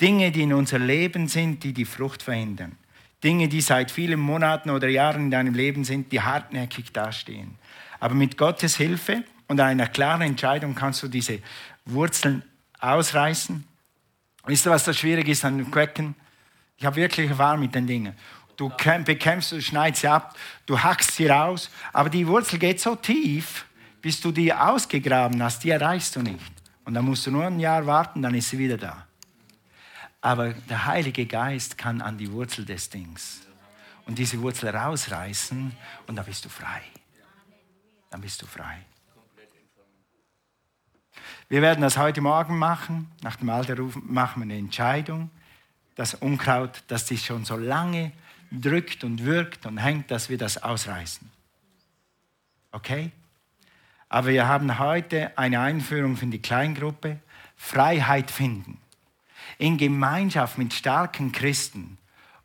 Dinge, 0.00 0.33
die 0.33 0.42
in 0.42 0.53
unser 0.53 0.79
Leben 0.79 1.29
sind, 1.29 1.62
die 1.62 1.72
die 1.72 1.85
Frucht 1.85 2.22
verhindern. 2.22 2.76
Dinge, 3.22 3.48
die 3.48 3.61
seit 3.61 3.90
vielen 3.90 4.18
Monaten 4.18 4.70
oder 4.70 4.88
Jahren 4.88 5.26
in 5.26 5.31
deinem 5.31 5.55
Leben 5.55 5.85
sind, 5.85 6.11
die 6.11 6.22
hartnäckig 6.22 6.92
dastehen. 6.92 7.57
Aber 8.00 8.14
mit 8.14 8.37
Gottes 8.37 8.76
Hilfe 8.76 9.22
und 9.46 9.61
einer 9.61 9.87
klaren 9.87 10.22
Entscheidung 10.22 10.74
kannst 10.74 11.03
du 11.03 11.09
diese 11.09 11.40
Wurzeln 11.85 12.42
ausreißen. 12.81 13.64
Wisst 14.46 14.66
ihr, 14.66 14.70
was 14.70 14.85
das 14.85 14.98
schwierig 14.98 15.29
ist 15.29 15.44
an 15.44 15.59
dem 15.59 15.70
Quecken? 15.70 16.14
Ich 16.79 16.87
habe 16.87 16.96
wirklich 16.96 17.29
Erfahrung 17.29 17.61
mit 17.61 17.74
den 17.74 17.87
Dingen. 17.87 18.14
Du 18.61 18.68
bekämpfst, 18.68 19.53
du 19.53 19.62
schneidest 19.62 20.03
sie 20.03 20.09
ab, 20.09 20.37
du 20.66 20.79
hackst 20.79 21.12
sie 21.12 21.27
raus, 21.27 21.70
aber 21.94 22.11
die 22.11 22.27
Wurzel 22.27 22.59
geht 22.59 22.79
so 22.79 22.94
tief, 22.94 23.64
bis 24.03 24.20
du 24.20 24.33
die 24.33 24.53
ausgegraben 24.53 25.42
hast, 25.42 25.64
die 25.64 25.70
erreichst 25.70 26.14
du 26.14 26.20
nicht. 26.20 26.53
Und 26.85 26.92
dann 26.92 27.07
musst 27.07 27.27
du 27.27 27.31
nur 27.31 27.46
ein 27.46 27.59
Jahr 27.59 27.87
warten, 27.87 28.20
dann 28.20 28.35
ist 28.35 28.51
sie 28.51 28.59
wieder 28.59 28.77
da. 28.77 29.07
Aber 30.20 30.53
der 30.53 30.85
Heilige 30.85 31.25
Geist 31.25 31.79
kann 31.79 32.03
an 32.03 32.18
die 32.18 32.31
Wurzel 32.31 32.66
des 32.66 32.90
Dings 32.90 33.40
und 34.05 34.18
diese 34.18 34.38
Wurzel 34.42 34.68
rausreißen 34.77 35.75
und 36.07 36.16
dann 36.16 36.27
bist 36.27 36.44
du 36.44 36.51
frei. 36.51 36.83
Dann 38.11 38.20
bist 38.20 38.42
du 38.42 38.46
frei. 38.46 38.77
Wir 41.49 41.62
werden 41.62 41.81
das 41.81 41.96
heute 41.96 42.20
Morgen 42.20 42.59
machen. 42.59 43.11
Nach 43.23 43.37
dem 43.37 43.49
Alterruf 43.49 43.96
machen 44.03 44.40
wir 44.40 44.44
eine 44.44 44.59
Entscheidung. 44.59 45.31
Das 45.94 46.12
Unkraut, 46.12 46.83
das 46.88 47.09
sich 47.09 47.25
schon 47.25 47.46
so 47.46 47.57
lange 47.57 48.12
drückt 48.51 49.05
und 49.05 49.25
wirkt 49.25 49.67
und 49.67 49.79
hängt, 49.79 50.11
dass 50.11 50.29
wir 50.29 50.39
das 50.39 50.63
ausreißen. 50.63 51.31
Okay? 52.73 53.11
Aber 54.09 54.29
wir 54.29 54.49
haben 54.49 54.79
heute 54.79 55.37
eine 55.39 55.61
Einführung 55.61 56.17
für 56.17 56.27
die 56.27 56.43
Kleingruppe. 56.43 57.19
Freiheit 57.57 58.31
finden 58.31 58.79
in 59.59 59.77
Gemeinschaft 59.77 60.59
mit 60.59 60.73
starken 60.73 61.33
Christen 61.33 61.99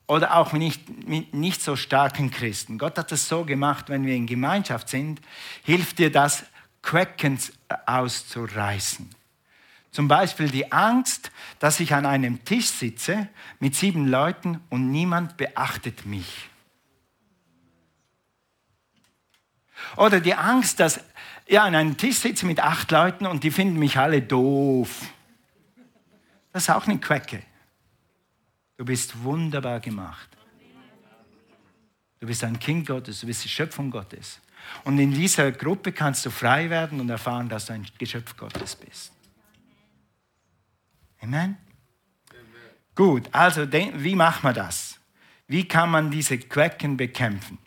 oder 0.05 0.35
auch 0.35 0.53
nicht, 0.53 1.07
mit 1.07 1.33
nicht 1.33 1.61
so 1.61 1.75
starken 1.75 2.29
Christen. 2.29 2.77
Gott 2.77 2.97
hat 2.97 3.11
es 3.11 3.27
so 3.27 3.45
gemacht, 3.45 3.89
wenn 3.89 4.05
wir 4.05 4.15
in 4.15 4.27
Gemeinschaft 4.27 4.89
sind, 4.89 5.21
hilft 5.63 5.97
dir 5.99 6.11
das, 6.11 6.45
Queckens 6.81 7.53
auszureißen. 7.87 9.09
Zum 9.95 10.09
Beispiel 10.09 10.49
die 10.49 10.73
Angst, 10.73 11.31
dass 11.59 11.79
ich 11.79 11.93
an 11.93 12.05
einem 12.05 12.43
Tisch 12.43 12.67
sitze 12.67 13.29
mit 13.61 13.75
sieben 13.75 14.09
Leuten 14.09 14.59
und 14.69 14.91
niemand 14.91 15.37
beachtet 15.37 16.05
mich. 16.05 16.49
Oder 19.95 20.19
die 20.19 20.33
Angst, 20.33 20.81
dass 20.81 20.99
ich 21.45 21.57
an 21.57 21.75
einem 21.75 21.95
Tisch 21.95 22.17
sitze 22.17 22.45
mit 22.45 22.59
acht 22.59 22.91
Leuten 22.91 23.25
und 23.25 23.45
die 23.45 23.51
finden 23.51 23.79
mich 23.79 23.97
alle 23.97 24.21
doof. 24.21 25.03
Das 26.51 26.63
ist 26.63 26.69
auch 26.71 26.87
eine 26.87 26.99
Quecke. 26.99 27.41
Du 28.75 28.83
bist 28.83 29.23
wunderbar 29.23 29.79
gemacht. 29.79 30.27
Du 32.19 32.27
bist 32.27 32.43
ein 32.43 32.59
Kind 32.59 32.85
Gottes, 32.85 33.21
du 33.21 33.27
bist 33.27 33.45
die 33.45 33.49
Schöpfung 33.49 33.89
Gottes. 33.91 34.41
Und 34.83 34.99
in 34.99 35.13
dieser 35.13 35.53
Gruppe 35.53 35.93
kannst 35.93 36.25
du 36.25 36.31
frei 36.31 36.69
werden 36.69 36.99
und 36.99 37.09
erfahren, 37.09 37.47
dass 37.47 37.67
du 37.67 37.73
ein 37.73 37.87
Geschöpf 37.97 38.35
Gottes 38.35 38.75
bist. 38.75 39.14
Amen? 41.25 41.57
Gut, 42.93 43.27
also 43.31 43.71
wie 43.71 44.15
macht 44.15 44.43
man 44.43 44.53
das? 44.53 44.99
Wie 45.47 45.67
kann 45.67 45.89
man 45.89 46.11
diese 46.11 46.37
Quecken 46.37 46.97
bekämpfen? 46.97 47.57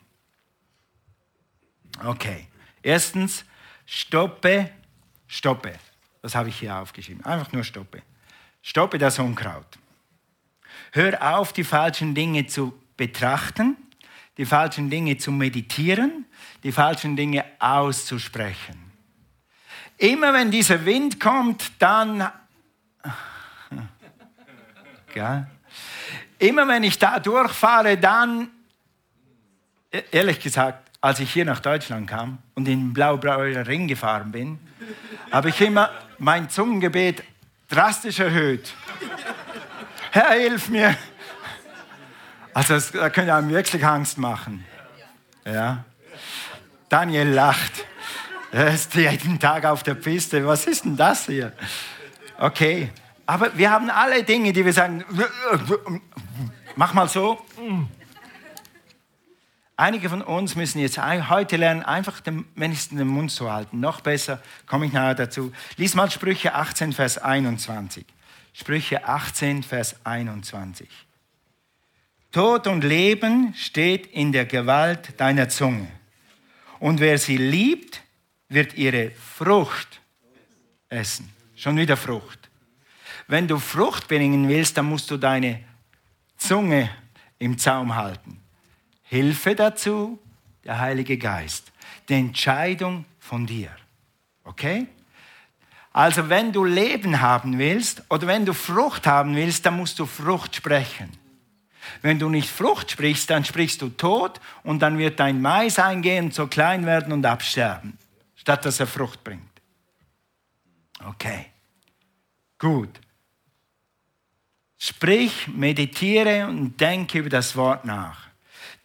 Okay, 2.03 2.47
erstens, 2.81 3.43
stoppe, 3.85 4.71
stoppe. 5.27 5.77
Das 6.21 6.35
habe 6.35 6.49
ich 6.49 6.59
hier 6.59 6.75
aufgeschrieben. 6.75 7.23
Einfach 7.25 7.51
nur 7.51 7.65
stoppe. 7.65 8.01
Stoppe 8.61 8.97
das 8.97 9.19
Unkraut. 9.19 9.77
Hör 10.93 11.37
auf, 11.37 11.51
die 11.51 11.65
falschen 11.65 12.15
Dinge 12.15 12.47
zu 12.47 12.81
betrachten, 12.95 13.75
die 14.37 14.45
falschen 14.45 14.89
Dinge 14.89 15.17
zu 15.17 15.33
meditieren, 15.33 16.25
die 16.63 16.71
falschen 16.71 17.17
Dinge 17.17 17.43
auszusprechen. 17.59 18.91
Immer 19.97 20.33
wenn 20.33 20.49
dieser 20.49 20.85
Wind 20.85 21.19
kommt, 21.19 21.73
dann... 21.79 22.31
Gell? 25.19 25.47
immer 26.39 26.65
wenn 26.67 26.83
ich 26.83 26.97
da 26.97 27.19
durchfahre, 27.19 27.97
dann, 27.97 28.49
e-, 29.91 30.03
ehrlich 30.11 30.39
gesagt, 30.39 30.89
als 31.01 31.19
ich 31.19 31.31
hier 31.31 31.43
nach 31.43 31.59
Deutschland 31.59 32.09
kam 32.09 32.39
und 32.55 32.67
in 32.67 32.79
den 32.79 32.93
blau-blauen 32.93 33.57
Ring 33.57 33.87
gefahren 33.87 34.31
bin, 34.31 34.59
habe 35.29 35.49
ich 35.49 35.59
immer 35.59 35.91
mein 36.17 36.49
Zungengebet 36.49 37.23
drastisch 37.67 38.19
erhöht. 38.19 38.73
Herr, 40.11 40.31
hilf 40.31 40.69
mir. 40.69 40.95
Also 42.53 42.75
das, 42.75 42.91
da 42.91 43.09
könnte 43.09 43.35
einem 43.35 43.49
wirklich 43.49 43.85
Angst 43.85 44.17
machen. 44.17 44.65
Ja. 45.45 45.83
Daniel 46.87 47.27
lacht. 47.27 47.85
Er 48.51 48.73
ist 48.73 48.95
jeden 48.95 49.37
Tag 49.37 49.65
auf 49.65 49.83
der 49.83 49.95
Piste. 49.95 50.45
Was 50.47 50.65
ist 50.65 50.85
denn 50.85 50.95
das 50.95 51.25
hier? 51.25 51.51
Okay. 52.37 52.89
Aber 53.29 53.55
wir 53.55 53.69
haben 53.69 53.91
alle 53.91 54.23
Dinge, 54.23 54.53
die 54.53 54.65
wir 54.65 54.73
sagen, 54.73 55.05
mach 56.75 56.95
mal 56.95 57.07
so. 57.07 57.39
Einige 59.77 60.09
von 60.09 60.23
uns 60.23 60.55
müssen 60.55 60.79
jetzt 60.79 60.97
heute 60.97 61.57
lernen, 61.57 61.83
einfach 61.83 62.21
den, 62.21 62.45
wenigstens 62.55 62.97
den 62.97 63.07
Mund 63.07 63.29
zu 63.29 63.51
halten. 63.51 63.79
Noch 63.79 64.01
besser, 64.01 64.41
komme 64.65 64.87
ich 64.87 64.93
nachher 64.93 65.13
dazu. 65.13 65.51
Lies 65.77 65.93
mal 65.93 66.09
Sprüche 66.09 66.55
18, 66.55 66.91
Vers 66.91 67.19
21. 67.19 68.03
Sprüche 68.51 69.07
18, 69.07 69.61
Vers 69.61 69.97
21. 70.05 70.89
Tod 72.31 72.65
und 72.65 72.83
Leben 72.83 73.53
steht 73.53 74.07
in 74.07 74.31
der 74.31 74.47
Gewalt 74.47 75.21
deiner 75.21 75.49
Zunge. 75.49 75.87
Und 76.79 76.99
wer 76.99 77.19
sie 77.19 77.37
liebt, 77.37 78.01
wird 78.47 78.73
ihre 78.73 79.11
Frucht 79.11 80.01
essen. 80.89 81.31
Schon 81.55 81.77
wieder 81.77 81.95
Frucht. 81.95 82.48
Wenn 83.29 83.47
du 83.47 83.59
Frucht 83.59 84.07
bringen 84.07 84.49
willst, 84.49 84.75
dann 84.75 84.87
musst 84.87 85.11
du 85.11 85.15
deine 85.15 85.63
Zunge 86.35 86.89
im 87.37 87.59
Zaum 87.59 87.95
halten. 87.95 88.41
Hilfe 89.03 89.53
dazu, 89.53 90.17
der 90.63 90.79
Heilige 90.79 91.15
Geist. 91.15 91.71
Die 92.09 92.15
Entscheidung 92.15 93.05
von 93.19 93.45
dir. 93.45 93.69
Okay? 94.45 94.87
Also 95.93 96.27
wenn 96.29 96.51
du 96.51 96.65
Leben 96.65 97.21
haben 97.21 97.59
willst 97.59 98.01
oder 98.09 98.25
wenn 98.25 98.47
du 98.47 98.53
Frucht 98.55 99.05
haben 99.05 99.35
willst, 99.35 99.63
dann 99.63 99.77
musst 99.77 99.99
du 99.99 100.07
Frucht 100.07 100.55
sprechen. 100.55 101.11
Wenn 102.01 102.17
du 102.17 102.29
nicht 102.29 102.49
Frucht 102.49 102.89
sprichst, 102.89 103.29
dann 103.29 103.45
sprichst 103.45 103.83
du 103.83 103.89
Tod 103.89 104.41
und 104.63 104.79
dann 104.79 104.97
wird 104.97 105.19
dein 105.19 105.39
Mais 105.39 105.77
eingehen, 105.77 106.31
so 106.31 106.47
klein 106.47 106.87
werden 106.87 107.13
und 107.13 107.23
absterben, 107.27 107.95
statt 108.35 108.65
dass 108.65 108.79
er 108.79 108.87
Frucht 108.87 109.23
bringt. 109.23 109.43
Okay, 111.05 111.45
gut. 112.57 112.89
Sprich, 114.81 115.49
meditiere 115.49 116.47
und 116.47 116.79
denke 116.79 117.19
über 117.19 117.29
das 117.29 117.57
Wort 117.57 117.83
nach. 117.83 118.29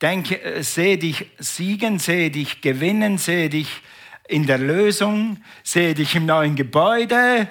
Denke, 0.03 0.43
äh, 0.43 0.63
sehe 0.65 0.99
dich 0.99 1.31
siegen, 1.39 2.01
sehe 2.01 2.33
dich 2.33 2.61
gewinnen, 2.61 3.17
sehe 3.17 3.49
dich 3.49 3.81
in 4.27 4.45
der 4.45 4.59
Lösung, 4.59 5.43
sehe 5.63 5.95
dich 5.95 6.17
im 6.17 6.27
neuen 6.27 6.57
Gebäude. 6.57 7.47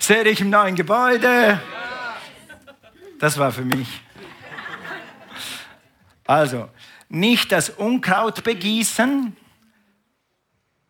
Sehe 0.00 0.24
dich 0.24 0.40
im 0.40 0.48
neuen 0.48 0.76
Gebäude. 0.76 1.60
Das 3.18 3.36
war 3.36 3.52
für 3.52 3.66
mich. 3.66 3.88
Also, 6.24 6.70
nicht 7.10 7.52
das 7.52 7.68
Unkraut 7.68 8.44
begießen, 8.44 9.36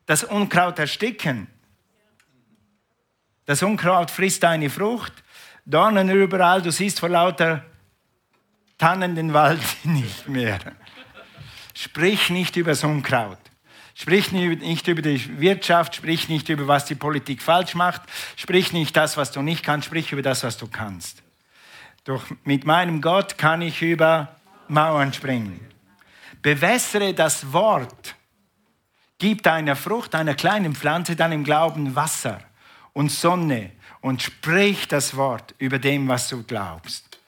das 0.06 0.22
Unkraut 0.22 0.78
ersticken. 0.78 1.48
Das 3.46 3.62
Unkraut 3.64 4.12
frisst 4.12 4.44
deine 4.44 4.70
Frucht, 4.70 5.12
Dornen 5.68 6.08
überall, 6.08 6.62
du 6.62 6.72
siehst 6.72 6.98
vor 6.98 7.10
lauter 7.10 7.62
Tannen 8.78 9.14
den 9.14 9.34
Wald 9.34 9.60
nicht 9.84 10.26
mehr. 10.26 10.58
Sprich 11.74 12.30
nicht 12.30 12.56
über 12.56 12.70
das 12.70 12.84
Unkraut. 12.84 13.38
Sprich 13.94 14.32
nicht 14.32 14.88
über 14.88 15.02
die 15.02 15.40
Wirtschaft, 15.40 15.96
sprich 15.96 16.30
nicht 16.30 16.48
über 16.48 16.68
was 16.68 16.86
die 16.86 16.94
Politik 16.94 17.42
falsch 17.42 17.74
macht, 17.74 18.00
sprich 18.36 18.72
nicht 18.72 18.96
das, 18.96 19.18
was 19.18 19.30
du 19.30 19.42
nicht 19.42 19.62
kannst, 19.62 19.86
sprich 19.86 20.10
über 20.10 20.22
das, 20.22 20.42
was 20.42 20.56
du 20.56 20.68
kannst. 20.68 21.22
Doch 22.04 22.24
mit 22.44 22.64
meinem 22.64 23.02
Gott 23.02 23.36
kann 23.36 23.60
ich 23.60 23.82
über 23.82 24.36
Mauern 24.68 25.12
springen. 25.12 25.60
Bewässere 26.40 27.12
das 27.12 27.52
Wort. 27.52 28.14
Gib 29.18 29.42
deiner 29.42 29.76
Frucht, 29.76 30.14
einer 30.14 30.34
kleinen 30.34 30.74
Pflanze, 30.74 31.14
deinem 31.14 31.44
Glauben 31.44 31.94
Wasser 31.94 32.40
und 32.94 33.10
Sonne 33.10 33.72
und 34.00 34.22
sprich 34.22 34.88
das 34.88 35.16
Wort 35.16 35.54
über 35.58 35.78
dem, 35.78 36.08
was 36.08 36.28
du 36.28 36.42
glaubst. 36.42 37.18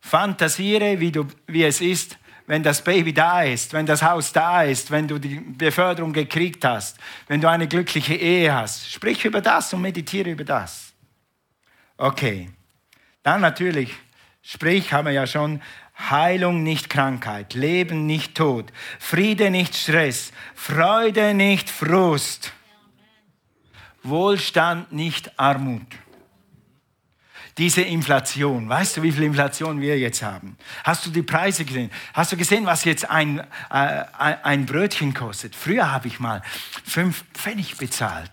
Fantasiere, 0.00 1.00
wie, 1.00 1.12
du, 1.12 1.26
wie 1.46 1.64
es 1.64 1.80
ist, 1.80 2.18
wenn 2.46 2.62
das 2.62 2.82
Baby 2.82 3.12
da 3.12 3.42
ist, 3.42 3.72
wenn 3.72 3.86
das 3.86 4.02
Haus 4.02 4.32
da 4.32 4.64
ist, 4.64 4.90
wenn 4.90 5.06
du 5.06 5.18
die 5.18 5.38
Beförderung 5.38 6.12
gekriegt 6.12 6.64
hast, 6.64 6.98
wenn 7.28 7.40
du 7.40 7.48
eine 7.48 7.68
glückliche 7.68 8.14
Ehe 8.14 8.52
hast. 8.52 8.90
Sprich 8.90 9.24
über 9.24 9.40
das 9.40 9.72
und 9.72 9.82
meditiere 9.82 10.30
über 10.30 10.44
das. 10.44 10.92
Okay. 11.96 12.50
Dann 13.22 13.42
natürlich, 13.42 13.94
sprich, 14.42 14.92
haben 14.92 15.06
wir 15.06 15.12
ja 15.12 15.26
schon, 15.26 15.60
Heilung 16.08 16.62
nicht 16.62 16.88
Krankheit, 16.88 17.54
Leben 17.54 18.06
nicht 18.06 18.34
Tod, 18.34 18.72
Friede 18.98 19.50
nicht 19.50 19.76
Stress, 19.76 20.32
Freude 20.54 21.34
nicht 21.34 21.68
Frust, 21.68 22.52
Wohlstand 24.02 24.92
nicht 24.92 25.38
Armut 25.38 25.86
diese 27.60 27.82
Inflation. 27.82 28.70
Weißt 28.70 28.96
du, 28.96 29.02
wie 29.02 29.12
viel 29.12 29.24
Inflation 29.24 29.82
wir 29.82 29.98
jetzt 29.98 30.22
haben? 30.22 30.56
Hast 30.82 31.04
du 31.04 31.10
die 31.10 31.22
Preise 31.22 31.66
gesehen? 31.66 31.90
Hast 32.14 32.32
du 32.32 32.36
gesehen, 32.38 32.64
was 32.64 32.84
jetzt 32.84 33.08
ein, 33.10 33.40
äh, 33.70 34.04
ein 34.18 34.64
Brötchen 34.64 35.12
kostet? 35.12 35.54
Früher 35.54 35.92
habe 35.92 36.08
ich 36.08 36.18
mal 36.20 36.40
fünf 36.84 37.22
Pfennig 37.34 37.76
bezahlt. 37.76 38.30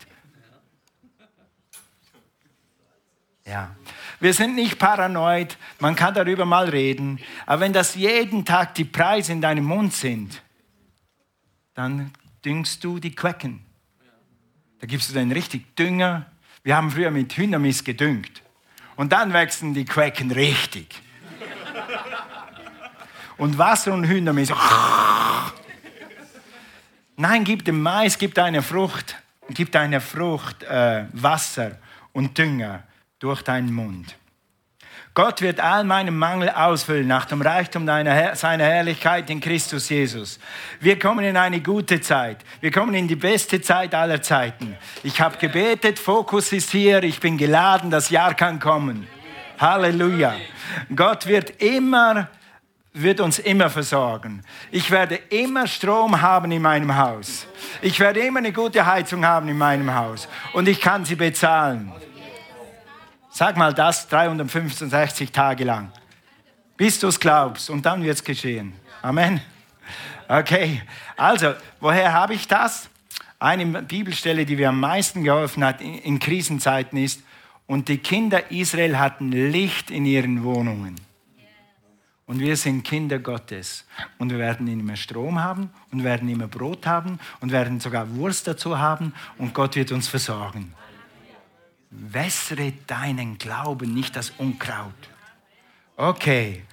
Ja. 3.45 3.75
Wir 4.21 4.33
sind 4.33 4.55
nicht 4.55 4.79
paranoid, 4.79 5.57
man 5.79 5.95
kann 5.97 6.13
darüber 6.13 6.45
mal 6.45 6.69
reden, 6.69 7.19
aber 7.45 7.61
wenn 7.61 7.73
das 7.73 7.95
jeden 7.95 8.45
Tag 8.45 8.75
die 8.75 8.85
Preise 8.85 9.33
in 9.33 9.41
deinem 9.41 9.65
Mund 9.65 9.93
sind, 9.93 10.41
dann 11.73 12.13
düngst 12.45 12.81
du 12.81 12.99
die 12.99 13.13
Quecken. 13.13 13.66
Da 14.79 14.87
gibst 14.87 15.09
du 15.09 15.13
den 15.13 15.31
richtig 15.31 15.75
Dünger. 15.75 16.25
Wir 16.63 16.75
haben 16.75 16.91
früher 16.91 17.11
mit 17.11 17.33
Hühnermist 17.33 17.85
gedüngt. 17.85 18.41
Und 18.95 19.11
dann 19.11 19.33
wachsen 19.33 19.73
die 19.73 19.85
Quecken 19.85 20.31
richtig. 20.31 21.01
Und 23.37 23.57
Wasser 23.57 23.93
und 23.93 24.05
Hühnermilch. 24.05 24.51
Nein, 27.15 27.43
gib 27.43 27.65
dem 27.65 27.81
Mais, 27.81 28.17
gib 28.17 28.33
deiner 28.33 28.61
Frucht, 28.61 29.15
gib 29.49 29.71
deiner 29.71 30.01
Frucht 30.01 30.63
äh, 30.63 31.05
Wasser 31.13 31.77
und 32.13 32.37
Dünger 32.37 32.83
durch 33.19 33.41
deinen 33.41 33.73
Mund. 33.73 34.15
Gott 35.17 35.41
wird 35.41 35.59
all 35.59 35.83
meinen 35.83 36.15
Mangel 36.15 36.47
ausfüllen 36.47 37.07
nach 37.07 37.25
dem 37.25 37.41
Reichtum 37.41 37.87
deiner, 37.87 38.35
seiner 38.35 38.65
Herrlichkeit 38.65 39.27
in 39.31 39.39
Christus 39.39 39.89
Jesus. 39.89 40.37
Wir 40.79 40.99
kommen 40.99 41.25
in 41.25 41.35
eine 41.35 41.59
gute 41.59 41.99
Zeit. 41.99 42.37
Wir 42.61 42.69
kommen 42.69 42.93
in 42.93 43.07
die 43.07 43.15
beste 43.15 43.59
Zeit 43.59 43.95
aller 43.95 44.21
Zeiten. 44.21 44.77
Ich 45.01 45.19
habe 45.19 45.35
gebetet, 45.37 45.97
Fokus 45.97 46.51
ist 46.51 46.69
hier, 46.69 47.01
ich 47.01 47.19
bin 47.19 47.35
geladen, 47.35 47.89
das 47.89 48.11
Jahr 48.11 48.35
kann 48.35 48.59
kommen. 48.59 49.07
Halleluja. 49.59 50.35
Gott 50.95 51.25
wird 51.25 51.63
immer 51.63 52.27
wird 52.93 53.19
uns 53.19 53.39
immer 53.39 53.71
versorgen. 53.71 54.43
Ich 54.69 54.91
werde 54.91 55.15
immer 55.29 55.65
Strom 55.65 56.21
haben 56.21 56.51
in 56.51 56.61
meinem 56.61 56.95
Haus. 56.95 57.47
Ich 57.81 57.99
werde 57.99 58.19
immer 58.19 58.37
eine 58.37 58.51
gute 58.51 58.85
Heizung 58.85 59.25
haben 59.25 59.49
in 59.49 59.57
meinem 59.57 59.93
Haus. 59.95 60.27
Und 60.53 60.67
ich 60.67 60.79
kann 60.79 61.05
sie 61.05 61.15
bezahlen. 61.15 61.91
Sag 63.37 63.55
mal 63.55 63.71
das 63.71 64.07
365 64.07 65.31
Tage 65.31 65.63
lang. 65.63 65.91
Bis 66.75 66.99
du 66.99 67.05
es 67.05 67.19
glaubst 67.19 67.69
und 67.69 67.85
dann 67.85 68.01
wird 68.01 68.15
es 68.15 68.23
geschehen. 68.23 68.73
Amen. 69.03 69.39
Okay, 70.27 70.81
also, 71.15 71.53
woher 71.79 72.13
habe 72.13 72.33
ich 72.33 72.47
das? 72.47 72.89
Eine 73.37 73.83
Bibelstelle, 73.83 74.43
die 74.43 74.55
mir 74.55 74.69
am 74.69 74.79
meisten 74.79 75.23
geholfen 75.23 75.63
hat 75.63 75.81
in 75.81 76.17
Krisenzeiten 76.17 76.97
ist, 76.97 77.21
und 77.67 77.89
die 77.89 77.99
Kinder 77.99 78.49
Israel 78.49 78.97
hatten 78.97 79.31
Licht 79.31 79.91
in 79.91 80.05
ihren 80.05 80.43
Wohnungen. 80.43 80.95
Und 82.25 82.39
wir 82.39 82.57
sind 82.57 82.81
Kinder 82.85 83.19
Gottes. 83.19 83.85
Und 84.17 84.31
wir 84.31 84.39
werden 84.39 84.67
immer 84.67 84.95
Strom 84.95 85.43
haben 85.43 85.69
und 85.91 86.03
werden 86.03 86.27
immer 86.27 86.47
Brot 86.47 86.87
haben 86.87 87.19
und 87.39 87.51
werden 87.51 87.79
sogar 87.81 88.09
Wurst 88.15 88.47
dazu 88.47 88.79
haben 88.79 89.13
und 89.37 89.53
Gott 89.53 89.75
wird 89.75 89.91
uns 89.91 90.07
versorgen 90.07 90.73
wässere 91.89 92.73
deinen 92.87 93.37
Glauben, 93.37 93.93
nicht 93.93 94.15
das 94.15 94.31
Unkraut. 94.37 94.93
Okay. 95.95 96.63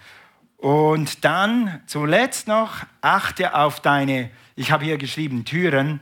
Und 0.59 1.24
dann 1.24 1.83
zuletzt 1.87 2.48
noch, 2.48 2.79
achte 3.00 3.55
auf 3.55 3.81
deine, 3.81 4.31
ich 4.57 4.70
habe 4.70 4.85
hier 4.85 4.96
geschrieben, 4.96 5.44
Türen, 5.44 6.00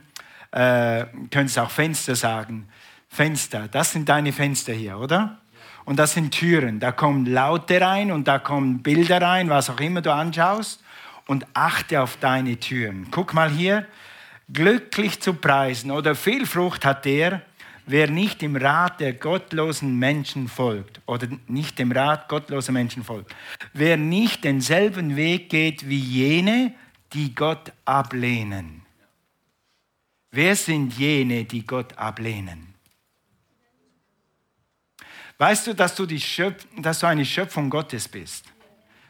äh, 0.51 1.05
könntest 1.31 1.59
auch 1.59 1.69
Fenster 1.69 2.15
sagen. 2.15 2.67
Fenster, 3.09 3.67
das 3.67 3.91
sind 3.91 4.09
deine 4.09 4.31
Fenster 4.31 4.73
hier, 4.73 4.97
oder? 4.97 5.37
Und 5.85 5.97
das 5.97 6.13
sind 6.13 6.31
Türen. 6.31 6.79
Da 6.79 6.91
kommen 6.91 7.25
Laute 7.25 7.81
rein 7.81 8.11
und 8.11 8.27
da 8.27 8.39
kommen 8.39 8.81
Bilder 8.81 9.21
rein, 9.21 9.49
was 9.49 9.69
auch 9.69 9.79
immer 9.79 10.01
du 10.01 10.13
anschaust. 10.13 10.81
Und 11.27 11.45
achte 11.53 12.01
auf 12.01 12.17
deine 12.17 12.59
Türen. 12.59 13.07
Guck 13.11 13.33
mal 13.33 13.49
hier. 13.49 13.85
Glücklich 14.51 15.21
zu 15.21 15.33
preisen 15.33 15.89
oder 15.89 16.15
viel 16.15 16.45
Frucht 16.45 16.83
hat 16.83 17.05
der, 17.05 17.41
wer 17.85 18.09
nicht 18.09 18.41
dem 18.41 18.55
Rat 18.55 18.99
der 18.99 19.13
gottlosen 19.13 19.97
Menschen 19.97 20.47
folgt 20.47 21.01
oder 21.05 21.27
nicht 21.47 21.79
dem 21.79 21.91
Rat 21.91 22.29
gottloser 22.29 22.71
Menschen 22.71 23.03
folgt. 23.03 23.35
Wer 23.73 23.97
nicht 23.97 24.43
denselben 24.43 25.15
Weg 25.15 25.49
geht 25.49 25.87
wie 25.87 25.99
jene, 25.99 26.73
die 27.13 27.35
Gott 27.35 27.71
ablehnen. 27.85 28.81
Wer 30.31 30.55
sind 30.55 30.97
jene, 30.97 31.45
die 31.45 31.65
Gott 31.65 31.97
ablehnen? 31.97 32.73
Weißt 35.37 35.67
du, 35.67 35.75
dass 35.75 35.95
du, 35.95 36.07
Schöpf 36.17 36.65
dass 36.77 36.99
du 36.99 37.07
eine 37.07 37.25
Schöpfung 37.25 37.69
Gottes 37.69 38.07
bist? 38.07 38.45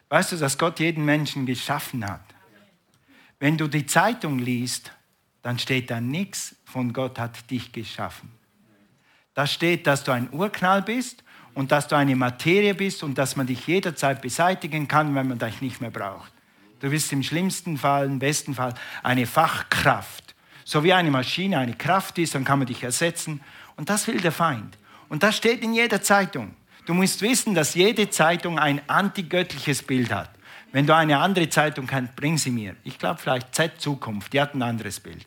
Weißt 0.10 0.32
du, 0.32 0.38
dass 0.38 0.58
Gott 0.58 0.80
jeden 0.80 1.06
Menschen 1.06 1.46
geschaffen 1.46 2.08
hat? 2.08 2.26
Wenn 3.40 3.58
du 3.58 3.68
die 3.68 3.86
Zeitung 3.86 4.40
liest, 4.40 4.92
dann 5.42 5.60
steht 5.60 5.92
da 5.92 6.02
nichts 6.02 6.56
von 6.66 6.92
Gott 6.92 7.20
hat 7.20 7.50
dich 7.52 7.72
geschaffen. 7.72 8.32
Da 9.34 9.48
steht, 9.48 9.88
dass 9.88 10.04
du 10.04 10.12
ein 10.12 10.30
Urknall 10.32 10.82
bist 10.82 11.24
und 11.54 11.72
dass 11.72 11.88
du 11.88 11.96
eine 11.96 12.16
Materie 12.16 12.76
bist 12.76 13.04
und 13.04 13.18
dass 13.18 13.36
man 13.36 13.48
dich 13.48 13.66
jederzeit 13.68 14.22
beseitigen 14.22 14.88
kann, 14.88 15.16
wenn 15.16 15.28
man 15.28 15.40
dich 15.40 15.62
nicht 15.62 15.82
mehr 15.82 15.92
braucht. 15.92 16.32
Du 16.80 16.90
bist 16.90 17.12
im 17.14 17.24
schlimmsten 17.24 17.78
Fall, 17.78 18.06
im 18.06 18.20
besten 18.20 18.54
Fall 18.54 18.74
eine 19.02 19.26
Fachkraft. 19.26 20.36
So 20.66 20.84
wie 20.84 20.94
eine 20.94 21.12
Maschine 21.12 21.58
eine 21.58 21.74
Kraft 21.74 22.18
ist, 22.18 22.36
dann 22.36 22.44
kann 22.44 22.60
man 22.60 22.68
dich 22.68 22.84
ersetzen. 22.84 23.42
Und 23.76 23.90
das 23.90 24.08
will 24.08 24.20
der 24.20 24.32
Feind. 24.32 24.78
Und 25.10 25.24
das 25.24 25.38
steht 25.38 25.62
in 25.64 25.74
jeder 25.74 26.02
Zeitung. 26.02 26.56
Du 26.86 26.94
musst 26.94 27.22
wissen, 27.22 27.56
dass 27.56 27.76
jede 27.76 28.10
Zeitung 28.10 28.60
ein 28.60 28.82
antigöttliches 28.88 29.82
Bild 29.82 30.12
hat. 30.12 30.30
Wenn 30.72 30.86
du 30.86 30.96
eine 30.96 31.20
andere 31.20 31.50
Zeitung 31.50 31.88
kennst, 31.88 32.16
bring 32.16 32.38
sie 32.38 32.52
mir. 32.52 32.76
Ich 32.84 32.98
glaube 32.98 33.20
vielleicht 33.22 33.54
Z 33.56 33.80
Zukunft, 33.80 34.34
die 34.34 34.42
hat 34.42 34.54
ein 34.54 34.62
anderes 34.62 35.00
Bild 35.00 35.26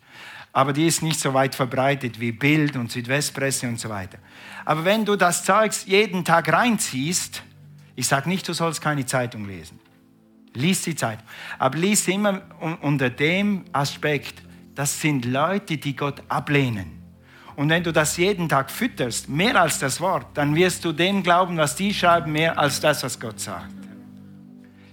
aber 0.57 0.73
die 0.73 0.87
ist 0.87 1.03
nicht 1.03 1.21
so 1.21 1.35
weit 1.35 1.55
verbreitet 1.55 2.19
wie 2.19 2.33
Bild 2.33 2.77
und 2.77 2.91
Südwestpresse 2.91 3.69
und 3.69 3.79
so 3.79 3.91
weiter. 3.91 4.17
Aber 4.65 4.87
wenn 4.87 5.05
du 5.05 5.15
das 5.15 5.45
Zeugs 5.45 5.85
jeden 5.85 6.25
Tag 6.25 6.51
reinziehst, 6.51 7.43
ich 7.95 8.07
sage 8.09 8.27
nicht, 8.31 8.49
du 8.49 8.55
sollst 8.55 8.81
keine 8.81 9.05
Zeitung 9.05 9.47
lesen. 9.47 9.79
Lies 10.55 10.81
die 10.81 10.95
Zeitung. 10.95 11.27
Aber 11.59 11.77
lies 11.77 12.09
immer 12.09 12.41
unter 12.81 13.11
dem 13.11 13.67
Aspekt, 13.71 14.41
das 14.75 14.99
sind 14.99 15.27
Leute, 15.27 15.77
die 15.77 15.95
Gott 15.95 16.23
ablehnen. 16.31 17.03
Und 17.57 17.69
wenn 17.69 17.83
du 17.83 17.93
das 17.93 18.17
jeden 18.17 18.49
Tag 18.49 18.71
fütterst, 18.71 19.29
mehr 19.29 19.61
als 19.61 19.79
das 19.79 20.01
Wort, 20.01 20.29
dann 20.33 20.55
wirst 20.55 20.87
du 20.87 20.93
dem 20.93 21.23
glauben, 21.23 21.59
was 21.59 21.77
die 21.77 21.93
schreiben, 21.93 22.33
mehr 22.33 22.59
als 22.59 22.81
das, 22.81 23.03
was 23.03 23.21
Gott 23.21 23.39
sagt. 23.41 23.75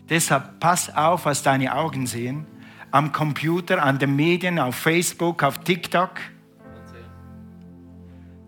Deshalb 0.10 0.60
pass 0.60 0.94
auf, 0.94 1.24
was 1.24 1.42
deine 1.42 1.74
Augen 1.74 2.06
sehen 2.06 2.48
am 2.94 3.12
Computer, 3.12 3.82
an 3.82 3.98
den 3.98 4.16
Medien, 4.16 4.60
auf 4.60 4.76
Facebook, 4.76 5.42
auf 5.42 5.58
TikTok. 5.64 6.12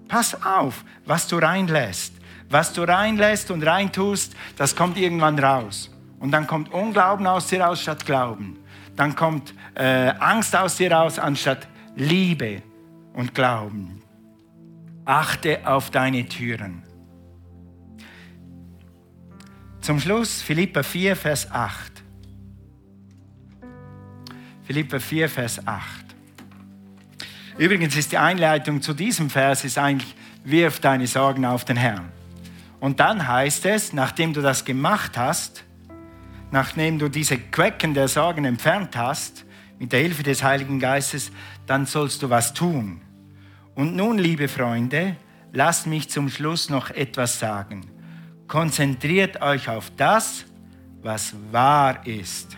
Pass 0.08 0.40
auf, 0.46 0.86
was 1.04 1.28
du 1.28 1.38
reinlässt. 1.38 2.14
Was 2.52 2.72
du 2.72 2.84
reinlässt 2.84 3.50
und 3.50 3.64
reintust, 3.64 4.36
das 4.56 4.76
kommt 4.76 4.98
irgendwann 5.00 5.40
raus. 5.40 5.90
Und 6.20 6.30
dann 6.30 6.46
kommt 6.46 6.72
Unglauben 6.72 7.26
aus 7.26 7.48
dir 7.48 7.62
raus 7.62 7.82
statt 7.82 8.06
Glauben. 8.06 8.60
Dann 8.96 9.16
kommt 9.16 9.56
äh, 9.74 10.14
Angst 10.20 10.56
aus 10.56 10.78
dir 10.78 10.92
raus 10.92 11.18
anstatt 11.18 11.68
Liebe 11.96 12.62
und 13.14 13.34
Glauben. 13.34 14.04
Achte 15.06 15.66
auf 15.66 15.90
deine 15.90 16.28
Türen. 16.28 16.84
Zum 19.82 20.00
Schluss 20.00 20.44
Philippa 20.44 20.84
4, 20.84 21.16
Vers 21.16 21.52
8. 21.52 21.95
Philippa 24.66 25.00
4, 25.00 25.30
Vers 25.30 25.68
8. 25.68 25.86
Übrigens 27.60 27.96
ist 27.96 28.12
die 28.12 28.18
Einleitung 28.18 28.82
zu 28.82 28.96
diesem 28.96 29.30
Vers 29.30 29.64
ist 29.64 29.78
eigentlich, 29.78 30.16
wirf 30.44 30.80
deine 30.80 31.06
Sorgen 31.06 31.46
auf 31.46 31.66
den 31.66 31.78
Herrn. 31.78 32.12
Und 32.80 33.00
dann 33.00 33.28
heißt 33.28 33.66
es, 33.68 33.94
nachdem 33.94 34.34
du 34.34 34.42
das 34.42 34.66
gemacht 34.66 35.20
hast, 35.20 35.64
nachdem 36.52 36.98
du 36.98 37.10
diese 37.10 37.38
Quecken 37.38 37.94
der 37.94 38.08
Sorgen 38.08 38.44
entfernt 38.44 38.98
hast, 38.98 39.46
mit 39.78 39.92
der 39.92 40.00
Hilfe 40.00 40.24
des 40.24 40.44
Heiligen 40.44 40.80
Geistes, 40.80 41.32
dann 41.68 41.86
sollst 41.86 42.24
du 42.24 42.32
was 42.32 42.54
tun. 42.54 43.02
Und 43.76 43.96
nun, 43.96 44.18
liebe 44.18 44.48
Freunde, 44.48 45.16
lasst 45.54 45.86
mich 45.86 46.10
zum 46.10 46.28
Schluss 46.28 46.70
noch 46.70 46.90
etwas 46.90 47.40
sagen. 47.40 47.86
Konzentriert 48.48 49.42
euch 49.44 49.70
auf 49.70 49.92
das, 49.96 50.46
was 51.04 51.36
wahr 51.52 52.06
ist. 52.08 52.58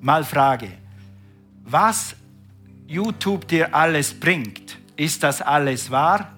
Mal 0.00 0.24
Frage 0.24 0.68
was 1.70 2.16
YouTube 2.86 3.46
dir 3.46 3.74
alles 3.74 4.12
bringt, 4.18 4.78
ist 4.96 5.22
das 5.22 5.40
alles 5.40 5.90
wahr? 5.90 6.32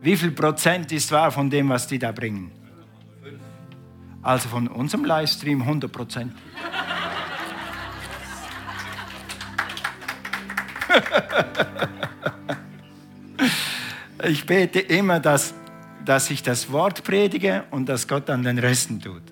Wie 0.00 0.16
viel 0.16 0.32
Prozent 0.32 0.92
ist 0.92 1.10
wahr 1.10 1.32
von 1.32 1.50
dem, 1.50 1.68
was 1.68 1.86
die 1.86 1.98
da 1.98 2.12
bringen? 2.12 2.52
Also 4.22 4.48
von 4.48 4.68
unserem 4.68 5.04
Livestream 5.04 5.62
100 5.62 5.90
Prozent. 5.90 6.32
ich 14.24 14.46
bete 14.46 14.80
immer, 14.80 15.20
dass, 15.20 15.54
dass 16.04 16.30
ich 16.30 16.42
das 16.42 16.70
Wort 16.72 17.04
predige 17.04 17.64
und 17.70 17.88
dass 17.88 18.08
Gott 18.08 18.28
an 18.30 18.42
den 18.42 18.58
Resten 18.58 19.00
tut. 19.00 19.22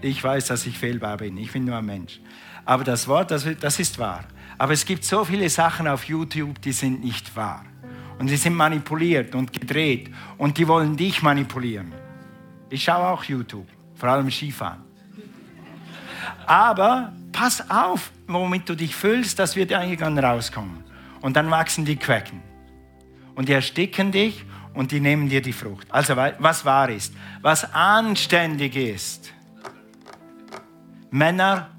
Ich 0.00 0.22
weiß, 0.22 0.46
dass 0.46 0.66
ich 0.66 0.78
fehlbar 0.78 1.16
bin. 1.16 1.36
Ich 1.36 1.52
bin 1.52 1.64
nur 1.64 1.76
ein 1.76 1.86
Mensch. 1.86 2.20
Aber 2.68 2.84
das 2.84 3.08
Wort, 3.08 3.30
das, 3.30 3.46
das 3.58 3.80
ist 3.80 3.98
wahr. 3.98 4.24
Aber 4.58 4.74
es 4.74 4.84
gibt 4.84 5.02
so 5.02 5.24
viele 5.24 5.48
Sachen 5.48 5.88
auf 5.88 6.04
YouTube, 6.04 6.60
die 6.60 6.72
sind 6.72 7.02
nicht 7.02 7.34
wahr. 7.34 7.64
Und 8.18 8.28
die 8.28 8.36
sind 8.36 8.54
manipuliert 8.54 9.34
und 9.34 9.54
gedreht. 9.54 10.10
Und 10.36 10.58
die 10.58 10.68
wollen 10.68 10.94
dich 10.94 11.22
manipulieren. 11.22 11.94
Ich 12.68 12.84
schaue 12.84 13.06
auch 13.06 13.24
YouTube, 13.24 13.66
vor 13.94 14.10
allem 14.10 14.30
Skifahren. 14.30 14.82
Aber 16.44 17.14
pass 17.32 17.70
auf, 17.70 18.10
womit 18.26 18.68
du 18.68 18.74
dich 18.74 18.94
fühlst, 18.94 19.38
das 19.38 19.56
wird 19.56 19.70
irgendwann 19.70 20.18
rauskommen. 20.18 20.84
Und 21.22 21.38
dann 21.38 21.50
wachsen 21.50 21.86
die 21.86 21.96
Quecken. 21.96 22.42
Und 23.34 23.48
die 23.48 23.54
ersticken 23.54 24.12
dich 24.12 24.44
und 24.74 24.92
die 24.92 25.00
nehmen 25.00 25.30
dir 25.30 25.40
die 25.40 25.54
Frucht. 25.54 25.86
Also 25.88 26.16
was 26.16 26.66
wahr 26.66 26.90
ist, 26.90 27.14
was 27.40 27.72
anständig 27.72 28.76
ist. 28.76 29.32
Männer 31.10 31.70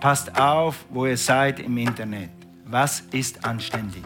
Passt 0.00 0.38
auf, 0.38 0.84
wo 0.90 1.06
ihr 1.06 1.16
seid 1.16 1.60
im 1.60 1.76
Internet. 1.78 2.30
Was 2.64 3.00
ist 3.00 3.44
anständig? 3.44 4.04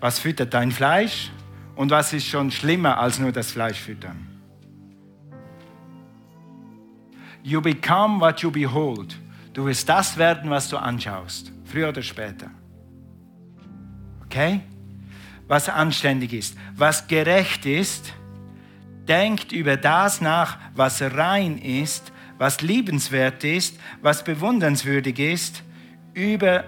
Was 0.00 0.18
füttert 0.18 0.52
dein 0.52 0.72
Fleisch? 0.72 1.30
Und 1.76 1.90
was 1.90 2.12
ist 2.12 2.26
schon 2.26 2.50
schlimmer 2.50 2.98
als 2.98 3.18
nur 3.18 3.32
das 3.32 3.50
Fleisch 3.50 3.80
füttern? 3.80 4.26
You 7.42 7.60
become 7.60 8.20
what 8.20 8.40
you 8.40 8.50
behold. 8.50 9.16
Du 9.52 9.66
wirst 9.66 9.88
das 9.88 10.16
werden, 10.16 10.50
was 10.50 10.68
du 10.68 10.76
anschaust, 10.76 11.52
früher 11.64 11.90
oder 11.90 12.02
später. 12.02 12.50
Okay? 14.24 14.60
Was 15.46 15.68
anständig 15.68 16.32
ist, 16.32 16.56
was 16.74 17.06
gerecht 17.06 17.66
ist, 17.66 18.14
denkt 19.06 19.52
über 19.52 19.76
das 19.76 20.20
nach, 20.20 20.58
was 20.74 21.02
rein 21.02 21.58
ist, 21.58 22.12
was 22.44 22.60
liebenswert 22.60 23.42
ist, 23.42 23.78
was 24.02 24.22
bewundernswürdig 24.22 25.18
ist, 25.18 25.62
über 26.12 26.64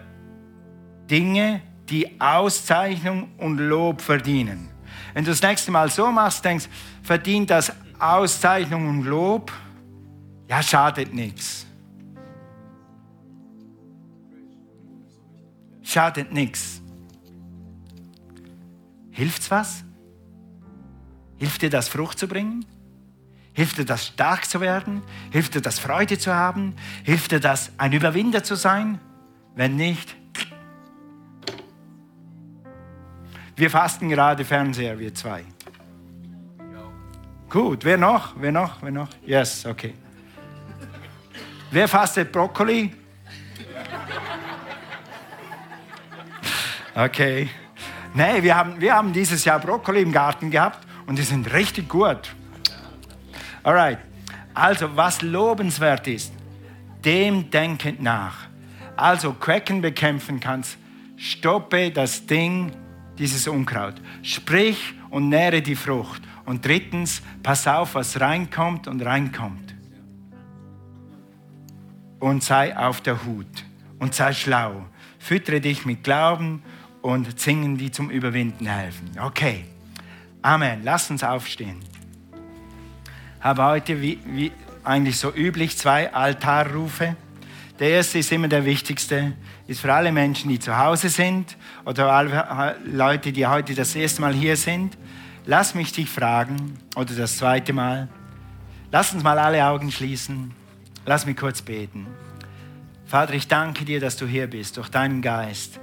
Dinge, 1.10 1.60
die 1.90 2.18
Auszeichnung 2.18 3.28
und 3.36 3.58
Lob 3.58 4.00
verdienen. 4.00 4.70
Wenn 5.12 5.24
du 5.24 5.32
das 5.32 5.42
nächste 5.42 5.70
Mal 5.70 5.90
so 5.90 6.10
machst, 6.10 6.42
denkst, 6.42 6.66
verdient 7.02 7.50
das 7.50 7.70
Auszeichnung 7.98 8.88
und 8.88 9.04
Lob, 9.04 9.52
ja, 10.48 10.62
schadet 10.62 11.12
nichts. 11.12 11.66
Schadet 15.82 16.32
nichts. 16.32 16.80
Hilft's 19.10 19.50
was? 19.50 19.84
Hilft 21.36 21.60
dir 21.60 21.68
das, 21.68 21.90
Frucht 21.90 22.18
zu 22.18 22.26
bringen? 22.26 22.64
Hilft 23.56 23.78
dir 23.78 23.86
das, 23.86 24.08
stark 24.08 24.44
zu 24.44 24.60
werden? 24.60 25.02
Hilft 25.30 25.54
dir 25.54 25.62
das, 25.62 25.78
Freude 25.78 26.18
zu 26.18 26.34
haben? 26.34 26.76
Hilft 27.04 27.32
dir 27.32 27.40
das, 27.40 27.72
ein 27.78 27.94
Überwinder 27.94 28.44
zu 28.44 28.54
sein? 28.54 29.00
Wenn 29.54 29.76
nicht, 29.76 30.14
wir 33.56 33.70
fasten 33.70 34.10
gerade 34.10 34.44
Fernseher, 34.44 34.98
wir 34.98 35.14
zwei. 35.14 35.42
Gut, 37.48 37.82
wer 37.86 37.96
noch? 37.96 38.34
Wer 38.38 38.52
noch? 38.52 38.82
Wer 38.82 38.90
noch? 38.90 39.08
Yes, 39.24 39.64
okay. 39.64 39.94
Wer 41.70 41.88
fastet 41.88 42.30
Brokkoli? 42.30 42.94
Okay. 46.94 47.48
Nee, 48.12 48.42
wir 48.42 48.54
haben, 48.54 48.78
wir 48.78 48.94
haben 48.94 49.14
dieses 49.14 49.46
Jahr 49.46 49.60
Brokkoli 49.60 50.02
im 50.02 50.12
Garten 50.12 50.50
gehabt 50.50 50.86
und 51.06 51.16
die 51.18 51.22
sind 51.22 51.50
richtig 51.54 51.88
gut. 51.88 52.35
Alright. 53.66 53.98
Also, 54.54 54.96
was 54.96 55.22
lobenswert 55.22 56.06
ist, 56.06 56.32
dem 57.04 57.50
denkend 57.50 58.00
nach. 58.00 58.46
Also, 58.94 59.32
Quecken 59.32 59.80
bekämpfen 59.80 60.38
kannst, 60.38 60.78
stoppe 61.16 61.90
das 61.90 62.24
Ding, 62.26 62.70
dieses 63.18 63.48
Unkraut. 63.48 63.94
Sprich 64.22 64.94
und 65.10 65.30
nähre 65.30 65.62
die 65.62 65.74
Frucht. 65.74 66.22
Und 66.44 66.64
drittens, 66.64 67.22
pass 67.42 67.66
auf, 67.66 67.96
was 67.96 68.20
reinkommt 68.20 68.86
und 68.86 69.04
reinkommt. 69.04 69.74
Und 72.20 72.44
sei 72.44 72.76
auf 72.76 73.00
der 73.00 73.24
Hut 73.24 73.64
und 73.98 74.14
sei 74.14 74.32
schlau. 74.32 74.86
Füttere 75.18 75.60
dich 75.60 75.84
mit 75.84 76.04
Glauben 76.04 76.62
und 77.02 77.36
Zingen, 77.40 77.76
die 77.76 77.90
zum 77.90 78.10
Überwinden 78.10 78.66
helfen. 78.66 79.10
Okay. 79.20 79.64
Amen. 80.40 80.82
Lass 80.84 81.10
uns 81.10 81.24
aufstehen. 81.24 81.95
Habe 83.46 83.62
heute, 83.62 84.02
wie, 84.02 84.18
wie 84.26 84.50
eigentlich 84.82 85.18
so 85.18 85.32
üblich, 85.32 85.78
zwei 85.78 86.12
Altarrufe. 86.12 87.14
Der 87.78 87.90
erste 87.90 88.18
ist 88.18 88.32
immer 88.32 88.48
der 88.48 88.64
wichtigste, 88.64 89.34
ist 89.68 89.82
für 89.82 89.94
alle 89.94 90.10
Menschen, 90.10 90.50
die 90.50 90.58
zu 90.58 90.76
Hause 90.76 91.10
sind 91.10 91.56
oder 91.84 92.10
alle 92.10 92.74
Leute, 92.84 93.30
die 93.30 93.46
heute 93.46 93.76
das 93.76 93.94
erste 93.94 94.20
Mal 94.20 94.34
hier 94.34 94.56
sind. 94.56 94.98
Lass 95.44 95.76
mich 95.76 95.92
dich 95.92 96.10
fragen, 96.10 96.76
oder 96.96 97.14
das 97.14 97.36
zweite 97.36 97.72
Mal. 97.72 98.08
Lass 98.90 99.14
uns 99.14 99.22
mal 99.22 99.38
alle 99.38 99.64
Augen 99.64 99.92
schließen. 99.92 100.52
Lass 101.04 101.24
mich 101.24 101.36
kurz 101.36 101.62
beten. 101.62 102.08
Vater, 103.04 103.34
ich 103.34 103.46
danke 103.46 103.84
dir, 103.84 104.00
dass 104.00 104.16
du 104.16 104.26
hier 104.26 104.48
bist, 104.48 104.76
durch 104.76 104.88
deinen 104.88 105.22
Geist, 105.22 105.78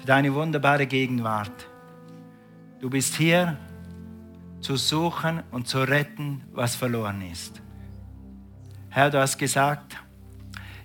für 0.00 0.06
deine 0.06 0.34
wunderbare 0.34 0.88
Gegenwart. 0.88 1.68
Du 2.80 2.90
bist 2.90 3.14
hier 3.14 3.56
zu 4.64 4.76
suchen 4.76 5.42
und 5.50 5.68
zu 5.68 5.80
retten, 5.80 6.42
was 6.52 6.74
verloren 6.74 7.20
ist. 7.30 7.60
Herr, 8.88 9.10
du 9.10 9.20
hast 9.20 9.36
gesagt, 9.36 9.98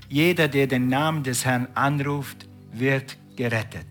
jeder, 0.09 0.49
der 0.49 0.67
den 0.67 0.89
Namen 0.89 1.23
des 1.23 1.45
Herrn 1.45 1.69
anruft, 1.75 2.49
wird 2.73 3.17
gerettet. 3.37 3.87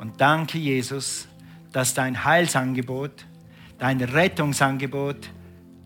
Und 0.00 0.20
danke, 0.20 0.58
Jesus, 0.58 1.28
dass 1.70 1.94
dein 1.94 2.24
Heilsangebot, 2.24 3.26
dein 3.78 4.00
Rettungsangebot 4.00 5.30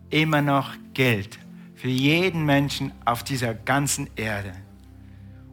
immer 0.09 0.41
noch 0.41 0.73
gilt 0.95 1.37
für 1.75 1.89
jeden 1.89 2.43
Menschen 2.43 2.91
auf 3.05 3.23
dieser 3.23 3.53
ganzen 3.53 4.09
Erde. 4.15 4.53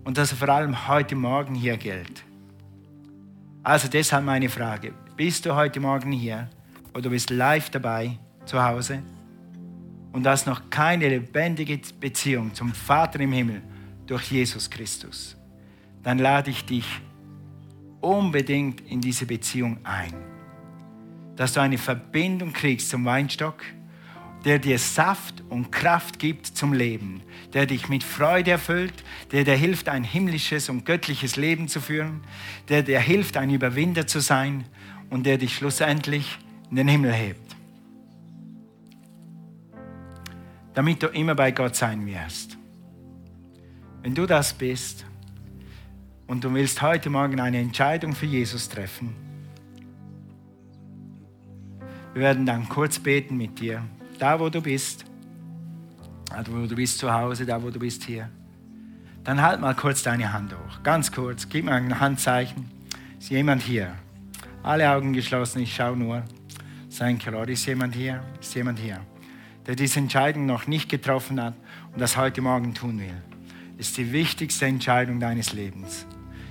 Und 0.04 0.16
dass 0.16 0.30
er 0.30 0.38
vor 0.38 0.48
allem 0.48 0.88
heute 0.88 1.16
Morgen 1.16 1.54
hier 1.54 1.76
gilt. 1.76 2.24
Also 3.62 3.88
deshalb 3.88 4.24
meine 4.24 4.48
Frage, 4.48 4.94
bist 5.16 5.44
du 5.44 5.54
heute 5.54 5.80
Morgen 5.80 6.12
hier 6.12 6.48
oder 6.92 7.02
du 7.02 7.10
bist 7.10 7.30
live 7.30 7.70
dabei 7.70 8.18
zu 8.44 8.62
Hause 8.62 9.02
und 10.12 10.26
hast 10.26 10.46
noch 10.46 10.70
keine 10.70 11.08
lebendige 11.08 11.80
Beziehung 11.98 12.52
zum 12.54 12.72
Vater 12.72 13.20
im 13.20 13.32
Himmel 13.32 13.62
durch 14.06 14.30
Jesus 14.30 14.68
Christus, 14.68 15.36
dann 16.02 16.18
lade 16.18 16.50
ich 16.50 16.64
dich 16.64 16.86
unbedingt 18.00 18.80
in 18.82 19.00
diese 19.00 19.26
Beziehung 19.26 19.78
ein. 19.84 20.14
Dass 21.36 21.52
du 21.52 21.60
eine 21.60 21.78
Verbindung 21.78 22.52
kriegst 22.52 22.90
zum 22.90 23.04
Weinstock, 23.04 23.62
der 24.44 24.58
dir 24.58 24.78
Saft 24.78 25.42
und 25.48 25.70
Kraft 25.70 26.18
gibt 26.18 26.46
zum 26.46 26.72
Leben, 26.72 27.22
der 27.52 27.66
dich 27.66 27.88
mit 27.88 28.02
Freude 28.02 28.52
erfüllt, 28.52 29.04
der 29.32 29.44
dir 29.44 29.54
hilft, 29.54 29.88
ein 29.88 30.02
himmlisches 30.02 30.68
und 30.70 30.86
göttliches 30.86 31.36
Leben 31.36 31.68
zu 31.68 31.80
führen, 31.80 32.22
der 32.68 32.82
dir 32.82 33.00
hilft, 33.00 33.36
ein 33.36 33.50
Überwinder 33.50 34.06
zu 34.06 34.20
sein 34.20 34.64
und 35.10 35.26
der 35.26 35.38
dich 35.38 35.54
schlussendlich 35.54 36.38
in 36.70 36.76
den 36.76 36.88
Himmel 36.88 37.12
hebt. 37.12 37.56
Damit 40.74 41.02
du 41.02 41.08
immer 41.08 41.34
bei 41.34 41.50
Gott 41.50 41.74
sein 41.74 42.06
wirst. 42.06 42.56
Wenn 44.02 44.14
du 44.14 44.24
das 44.24 44.54
bist 44.54 45.04
und 46.26 46.44
du 46.44 46.54
willst 46.54 46.80
heute 46.80 47.10
Morgen 47.10 47.40
eine 47.40 47.58
Entscheidung 47.58 48.14
für 48.14 48.26
Jesus 48.26 48.68
treffen, 48.68 49.14
wir 52.14 52.22
werden 52.22 52.46
dann 52.46 52.68
kurz 52.68 52.98
beten 52.98 53.36
mit 53.36 53.60
dir, 53.60 53.82
da 54.18 54.40
wo 54.40 54.48
du 54.48 54.60
bist, 54.60 55.04
da 56.30 56.44
wo 56.48 56.66
du 56.66 56.74
bist 56.74 56.98
zu 56.98 57.12
Hause, 57.12 57.46
da 57.46 57.62
wo 57.62 57.70
du 57.70 57.78
bist 57.78 58.04
hier. 58.04 58.28
Dann 59.22 59.42
halt 59.42 59.60
mal 59.60 59.74
kurz 59.74 60.02
deine 60.02 60.32
Hand 60.32 60.52
hoch, 60.54 60.82
ganz 60.82 61.12
kurz, 61.12 61.48
gib 61.48 61.66
mir 61.66 61.72
ein 61.72 62.00
Handzeichen. 62.00 62.70
Ist 63.18 63.30
jemand 63.30 63.62
hier? 63.62 63.94
Alle 64.62 64.90
Augen 64.90 65.12
geschlossen, 65.12 65.60
ich 65.60 65.74
schaue 65.74 65.96
nur. 65.96 66.24
You, 66.98 67.30
Lord. 67.30 67.48
Ist 67.48 67.66
jemand 67.66 67.94
hier? 67.94 68.22
Ist 68.40 68.54
jemand 68.54 68.78
hier, 68.78 69.00
der 69.66 69.76
diese 69.76 70.00
Entscheidung 70.00 70.44
noch 70.46 70.66
nicht 70.66 70.88
getroffen 70.88 71.40
hat 71.40 71.54
und 71.92 72.00
das 72.00 72.16
heute 72.16 72.42
Morgen 72.42 72.74
tun 72.74 72.98
will? 72.98 73.22
Ist 73.78 73.96
die 73.96 74.12
wichtigste 74.12 74.66
Entscheidung 74.66 75.20
deines 75.20 75.52
Lebens. 75.52 76.04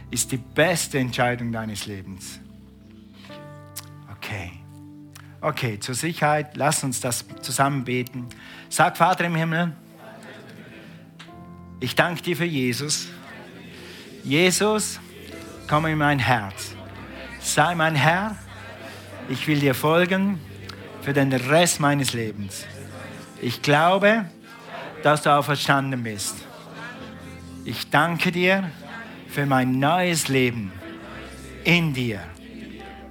Ist 0.09 0.31
die 0.31 0.37
beste 0.37 0.97
Entscheidung 0.97 1.51
deines 1.51 1.85
Lebens. 1.85 2.39
Okay. 4.17 4.51
Okay, 5.41 5.79
zur 5.79 5.93
Sicherheit, 5.93 6.57
lass 6.57 6.83
uns 6.83 6.99
das 6.99 7.25
zusammen 7.41 7.83
beten. 7.83 8.27
Sag, 8.69 8.97
Vater 8.97 9.25
im 9.25 9.35
Himmel, 9.35 9.73
ich 11.79 11.95
danke 11.95 12.21
dir 12.21 12.35
für 12.35 12.45
Jesus. 12.45 13.07
Jesus, 14.23 14.99
komm 15.67 15.85
in 15.85 15.97
mein 15.97 16.19
Herz. 16.19 16.73
Sei 17.39 17.75
mein 17.75 17.95
Herr 17.95 18.35
ich 19.29 19.47
will 19.47 19.59
dir 19.59 19.75
folgen 19.75 20.39
für 21.01 21.13
den 21.13 21.31
Rest 21.31 21.79
meines 21.79 22.13
Lebens. 22.13 22.65
Ich 23.41 23.61
glaube, 23.61 24.25
dass 25.03 25.21
du 25.21 25.33
auferstanden 25.33 26.03
bist. 26.03 26.35
Ich 27.63 27.89
danke 27.89 28.31
dir 28.31 28.69
für 29.27 29.45
mein 29.45 29.79
neues 29.79 30.27
Leben 30.27 30.71
in 31.63 31.93
dir. 31.93 32.21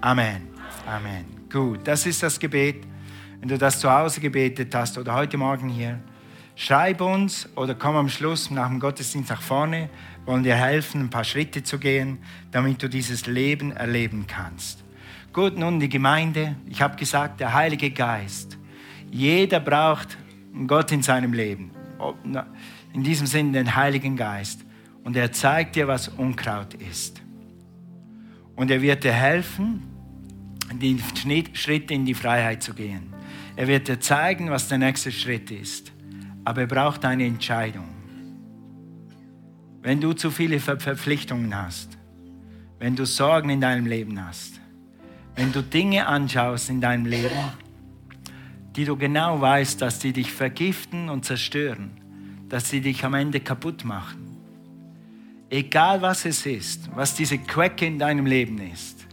Amen. 0.00 0.48
Amen. 0.86 1.24
Gut, 1.50 1.86
das 1.86 2.04
ist 2.06 2.22
das 2.22 2.38
Gebet. 2.38 2.84
Wenn 3.40 3.48
du 3.48 3.56
das 3.56 3.78
zu 3.78 3.90
Hause 3.90 4.20
gebetet 4.20 4.74
hast 4.74 4.98
oder 4.98 5.14
heute 5.14 5.36
Morgen 5.36 5.68
hier, 5.68 6.00
schreib 6.56 7.00
uns 7.00 7.48
oder 7.54 7.74
komm 7.76 7.94
am 7.94 8.08
Schluss 8.08 8.50
nach 8.50 8.68
dem 8.68 8.80
Gottesdienst 8.80 9.30
nach 9.30 9.42
vorne, 9.42 9.88
wollen 10.26 10.42
dir 10.42 10.56
helfen, 10.56 11.02
ein 11.02 11.10
paar 11.10 11.24
Schritte 11.24 11.62
zu 11.62 11.78
gehen, 11.78 12.18
damit 12.50 12.82
du 12.82 12.88
dieses 12.88 13.26
Leben 13.26 13.70
erleben 13.70 14.26
kannst. 14.26 14.82
Gut, 15.38 15.56
nun 15.56 15.78
die 15.78 15.88
Gemeinde. 15.88 16.56
Ich 16.68 16.82
habe 16.82 16.96
gesagt, 16.96 17.38
der 17.38 17.54
Heilige 17.54 17.92
Geist. 17.92 18.58
Jeder 19.08 19.60
braucht 19.60 20.18
Gott 20.66 20.90
in 20.90 21.00
seinem 21.00 21.32
Leben. 21.32 21.70
In 22.92 23.04
diesem 23.04 23.28
Sinne 23.28 23.52
den 23.52 23.76
Heiligen 23.76 24.16
Geist. 24.16 24.64
Und 25.04 25.16
er 25.16 25.30
zeigt 25.30 25.76
dir, 25.76 25.86
was 25.86 26.08
Unkraut 26.08 26.74
ist. 26.74 27.22
Und 28.56 28.72
er 28.72 28.82
wird 28.82 29.04
dir 29.04 29.12
helfen, 29.12 29.84
den 30.72 31.00
Schritt 31.52 31.92
in 31.92 32.04
die 32.04 32.14
Freiheit 32.14 32.60
zu 32.60 32.74
gehen. 32.74 33.14
Er 33.54 33.68
wird 33.68 33.86
dir 33.86 34.00
zeigen, 34.00 34.50
was 34.50 34.66
der 34.66 34.78
nächste 34.78 35.12
Schritt 35.12 35.52
ist. 35.52 35.92
Aber 36.44 36.62
er 36.62 36.66
braucht 36.66 37.04
eine 37.04 37.24
Entscheidung. 37.24 37.86
Wenn 39.82 40.00
du 40.00 40.14
zu 40.14 40.32
viele 40.32 40.58
Verpflichtungen 40.58 41.54
hast, 41.54 41.96
wenn 42.80 42.96
du 42.96 43.06
Sorgen 43.06 43.50
in 43.50 43.60
deinem 43.60 43.86
Leben 43.86 44.20
hast, 44.20 44.57
wenn 45.38 45.52
du 45.52 45.62
Dinge 45.62 46.04
anschaust 46.08 46.68
in 46.68 46.80
deinem 46.80 47.06
Leben, 47.06 47.38
die 48.74 48.84
du 48.84 48.96
genau 48.96 49.40
weißt, 49.40 49.80
dass 49.80 50.00
sie 50.00 50.12
dich 50.12 50.32
vergiften 50.32 51.08
und 51.08 51.24
zerstören, 51.24 51.92
dass 52.48 52.68
sie 52.68 52.80
dich 52.80 53.04
am 53.04 53.14
Ende 53.14 53.38
kaputt 53.38 53.84
machen. 53.84 54.36
Egal 55.48 56.02
was 56.02 56.24
es 56.24 56.44
ist, 56.44 56.90
was 56.92 57.14
diese 57.14 57.38
Quecke 57.38 57.86
in 57.86 58.00
deinem 58.00 58.26
Leben 58.26 58.58
ist, 58.58 59.06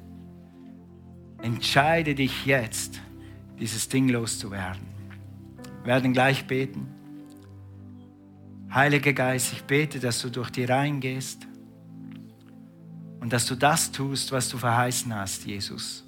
entscheide 1.43 2.15
dich 2.15 2.47
jetzt, 2.47 2.99
dieses 3.59 3.87
Ding 3.87 4.09
loszuwerden. 4.09 4.87
Wir 5.83 5.93
werden 5.93 6.11
gleich 6.11 6.47
beten. 6.47 6.87
Heiliger 8.73 9.13
Geist, 9.13 9.53
ich 9.53 9.61
bete, 9.61 9.99
dass 9.99 10.23
du 10.23 10.31
durch 10.31 10.49
die 10.49 10.65
Reihen 10.65 10.99
gehst 11.01 11.45
und 13.19 13.31
dass 13.31 13.45
du 13.45 13.53
das 13.53 13.91
tust, 13.91 14.31
was 14.31 14.49
du 14.49 14.57
verheißen 14.57 15.13
hast, 15.13 15.45
Jesus 15.45 16.04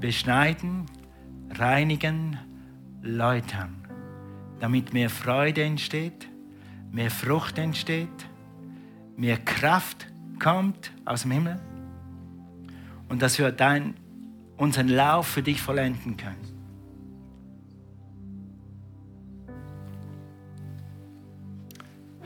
beschneiden, 0.00 0.86
reinigen, 1.50 2.38
läutern, 3.02 3.86
damit 4.60 4.92
mehr 4.92 5.10
Freude 5.10 5.62
entsteht, 5.62 6.28
mehr 6.90 7.10
Frucht 7.10 7.58
entsteht, 7.58 8.08
mehr 9.16 9.38
Kraft 9.38 10.06
kommt 10.38 10.92
aus 11.04 11.22
dem 11.22 11.32
Himmel 11.32 11.60
und 13.08 13.22
dass 13.22 13.38
wir 13.38 13.52
dein, 13.52 13.94
unseren 14.56 14.88
Lauf 14.88 15.26
für 15.26 15.42
dich 15.42 15.60
vollenden 15.60 16.16
können. 16.16 16.56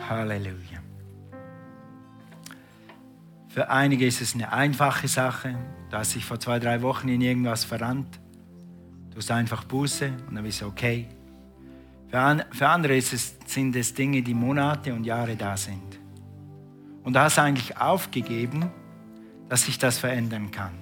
Halleluja. 0.09 0.81
Für 3.49 3.69
einige 3.69 4.07
ist 4.07 4.21
es 4.21 4.35
eine 4.35 4.53
einfache 4.53 5.09
Sache. 5.09 5.57
Du 5.91 5.97
hast 5.97 6.15
dich 6.15 6.25
vor 6.25 6.39
zwei, 6.39 6.61
drei 6.61 6.83
Wochen 6.83 7.09
in 7.09 7.21
irgendwas 7.21 7.65
verrannt. 7.65 8.21
Du 9.11 9.17
hast 9.17 9.31
einfach 9.33 9.65
Buße 9.65 10.13
und 10.29 10.37
dann 10.37 10.45
bist 10.45 10.63
du 10.63 10.67
okay. 10.67 11.09
Für, 12.09 12.21
an, 12.21 12.45
für 12.53 12.69
andere 12.69 12.97
es, 12.97 13.37
sind 13.47 13.75
es 13.75 13.93
Dinge, 13.93 14.23
die 14.23 14.35
Monate 14.35 14.95
und 14.95 15.05
Jahre 15.05 15.35
da 15.35 15.57
sind. 15.57 15.99
Und 17.03 17.15
du 17.15 17.21
hast 17.21 17.41
eigentlich 17.41 17.77
aufgegeben, 17.77 18.71
dass 19.49 19.65
sich 19.65 19.79
das 19.79 19.99
verändern 19.99 20.53
kann. 20.53 20.75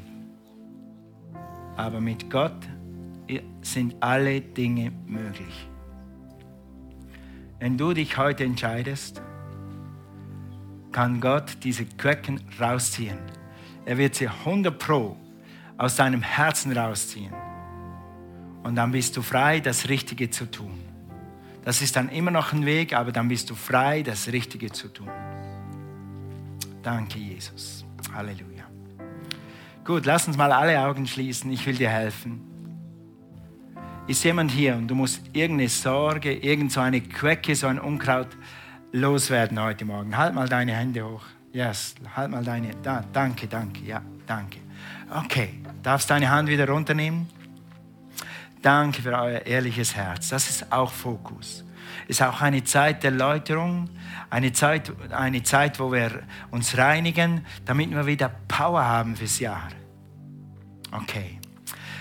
Aber 1.76 2.02
mit 2.02 2.30
Gott 2.30 2.68
sind 3.62 3.96
alle 4.00 4.42
Dinge 4.42 4.92
möglich. 5.06 5.68
Wenn 7.61 7.78
du 7.78 7.94
dich 7.94 8.18
heute 8.18 8.44
entscheidest, 8.44 9.22
kann 10.92 11.20
Gott 11.20 11.59
diese 11.62 11.86
Quecken 11.86 12.40
rausziehen. 12.61 13.38
Er 13.89 13.97
wird 13.97 14.16
sie 14.16 14.28
100 14.28 14.78
Pro 14.78 15.16
aus 15.78 15.97
deinem 15.97 16.20
Herzen 16.20 16.76
rausziehen. 16.76 17.32
Und 18.62 18.76
dann 18.76 18.93
bist 18.93 19.16
du 19.16 19.22
frei, 19.22 19.61
das 19.61 19.89
Richtige 19.89 20.28
zu 20.28 20.45
tun. 20.51 20.78
Das 21.64 21.80
ist 21.80 21.97
dann 21.97 22.11
immer 22.11 22.30
noch 22.30 22.53
ein 22.53 22.66
Weg, 22.66 22.93
aber 22.93 23.12
dann 23.12 23.28
bist 23.28 23.49
du 23.49 23.55
frei, 23.55 24.03
das 24.03 24.30
Richtige 24.30 24.70
zu 24.70 24.89
tun. 24.89 25.09
Danke, 26.82 27.18
Jesus. 27.18 27.86
Halleluja. 28.12 28.64
Gut, 29.86 30.05
lass 30.05 30.28
uns 30.28 30.36
mal 30.36 30.53
alle 30.53 30.78
Augen 30.86 31.07
schließen. 31.07 31.51
Ich 31.51 31.66
will 31.66 31.76
dir 31.76 31.89
helfen. 31.89 32.43
Ist 34.07 34.22
jemand 34.22 34.51
hier 34.51 34.76
und 34.76 34.89
du 34.89 34.95
musst 34.95 35.22
irgendeine 35.32 35.70
Sorge, 35.70 36.34
irgend 36.34 36.72
so 36.72 36.80
eine 36.80 37.01
Quecke, 37.01 37.57
so 37.57 37.68
ein 37.68 37.78
Unkraut 37.78 38.28
loswerden 38.93 39.59
heute 39.59 39.86
Morgen. 39.86 40.14
Halt 40.14 40.34
mal 40.34 40.47
deine 40.47 40.74
Hände 40.74 41.09
hoch. 41.09 41.24
Yes, 41.53 41.94
halt 42.14 42.30
mal 42.30 42.44
deine. 42.44 42.74
Da, 42.82 43.05
danke, 43.12 43.46
danke, 43.46 43.84
ja, 43.84 44.03
danke. 44.26 44.59
Okay, 45.11 45.62
darfst 45.82 46.11
deine 46.11 46.30
Hand 46.30 46.49
wieder 46.49 46.68
runternehmen? 46.68 47.28
Danke 48.61 49.03
für 49.03 49.12
euer 49.12 49.46
ehrliches 49.46 49.94
Herz. 49.94 50.28
Das 50.28 50.51
ist 50.51 50.70
auch 50.72 50.92
Fokus. 50.92 51.64
Ist 52.07 52.22
auch 52.22 52.40
eine 52.40 52.64
Zeit 52.64 53.03
der 53.03 53.12
Läuterung, 53.12 53.88
eine 54.30 54.53
Zeit, 54.53 54.92
eine 55.11 55.42
Zeit, 55.42 55.78
wo 55.78 55.92
wir 55.92 56.22
uns 56.51 56.76
reinigen, 56.76 57.46
damit 57.64 57.90
wir 57.90 58.07
wieder 58.07 58.30
Power 58.49 58.84
haben 58.84 59.16
fürs 59.16 59.38
Jahr. 59.38 59.68
Okay, 60.90 61.38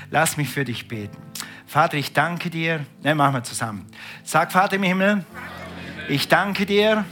lass 0.10 0.38
mich 0.38 0.50
für 0.50 0.66
dich 0.66 0.88
beten. 0.88 1.18
Vater, 1.66 1.98
ich 1.98 2.14
danke 2.14 2.50
dir. 2.50 2.86
Ne, 3.04 3.16
machen 3.16 3.36
wir 3.36 3.44
zusammen. 3.44 3.86
Sag, 4.24 4.52
Vater 4.52 4.78
im 4.78 4.84
Himmel, 4.84 5.26
ich 6.10 6.28
danke 6.28 6.66
dir, 6.66 7.06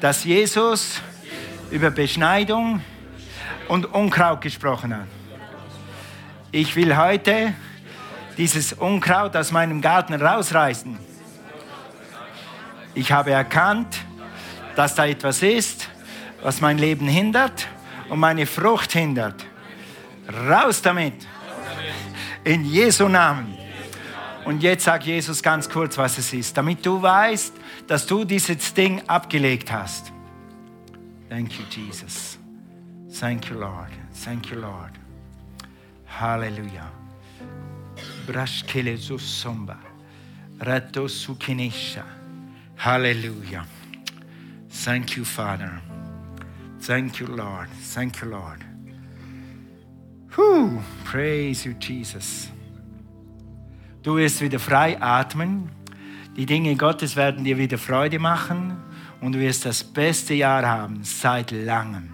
dass 0.00 0.24
Jesus 0.24 1.00
über 1.70 1.90
Beschneidung 1.90 2.80
und 3.68 3.86
Unkraut 3.86 4.40
gesprochen 4.40 4.96
hat. 4.96 5.06
Ich 6.50 6.74
will 6.76 6.96
heute 6.96 7.54
dieses 8.38 8.72
Unkraut 8.72 9.36
aus 9.36 9.52
meinem 9.52 9.80
Garten 9.80 10.14
rausreißen. 10.14 10.98
Ich 12.94 13.12
habe 13.12 13.32
erkannt, 13.32 13.98
dass 14.76 14.94
da 14.94 15.06
etwas 15.06 15.42
ist, 15.42 15.88
was 16.42 16.60
mein 16.60 16.78
Leben 16.78 17.06
hindert 17.06 17.66
und 18.08 18.18
meine 18.18 18.46
Frucht 18.46 18.92
hindert. 18.92 19.44
Raus 20.48 20.80
damit. 20.80 21.26
In 22.44 22.64
Jesu 22.64 23.08
Namen. 23.08 23.58
Und 24.44 24.62
jetzt 24.62 24.84
sagt 24.84 25.04
Jesus 25.04 25.42
ganz 25.42 25.68
kurz, 25.68 25.98
was 25.98 26.16
es 26.16 26.32
ist, 26.32 26.56
damit 26.56 26.86
du 26.86 27.02
weißt, 27.02 27.52
dass 27.86 28.06
du 28.06 28.24
dieses 28.24 28.72
Ding 28.72 29.02
abgelegt 29.06 29.70
hast. 29.70 30.12
Thank 31.28 31.58
you, 31.58 31.64
Jesus. 31.66 32.38
Thank 33.10 33.50
you, 33.50 33.58
Lord. 33.58 33.90
Thank 34.12 34.50
you, 34.50 34.58
Lord. 34.58 34.92
Halleluja. 36.08 36.88
Brashkele 38.26 38.96
somba. 39.18 39.76
Rato 40.58 41.06
sukinisha. 41.06 42.04
Hallelujah. 42.76 43.66
Thank 44.70 45.16
you, 45.16 45.24
Father. 45.24 45.80
Thank 46.80 47.20
you, 47.20 47.26
Lord. 47.26 47.68
Thank 47.94 48.22
you, 48.22 48.28
Lord. 48.28 48.64
Whew. 50.34 50.80
Praise 51.04 51.66
you, 51.66 51.74
Jesus. 51.74 52.48
Du 54.02 54.16
wirst 54.16 54.40
wieder 54.40 54.58
frei 54.58 55.00
atmen. 55.00 55.70
Die 56.36 56.46
Dinge 56.46 56.76
Gottes 56.76 57.16
werden 57.16 57.44
dir 57.44 57.58
wieder 57.58 57.78
Freude 57.78 58.18
machen 58.18 58.76
und 59.20 59.32
du 59.32 59.40
wirst 59.40 59.64
das 59.64 59.82
beste 59.82 60.34
Jahr 60.34 60.66
haben 60.66 61.02
seit 61.02 61.50
langem, 61.50 62.10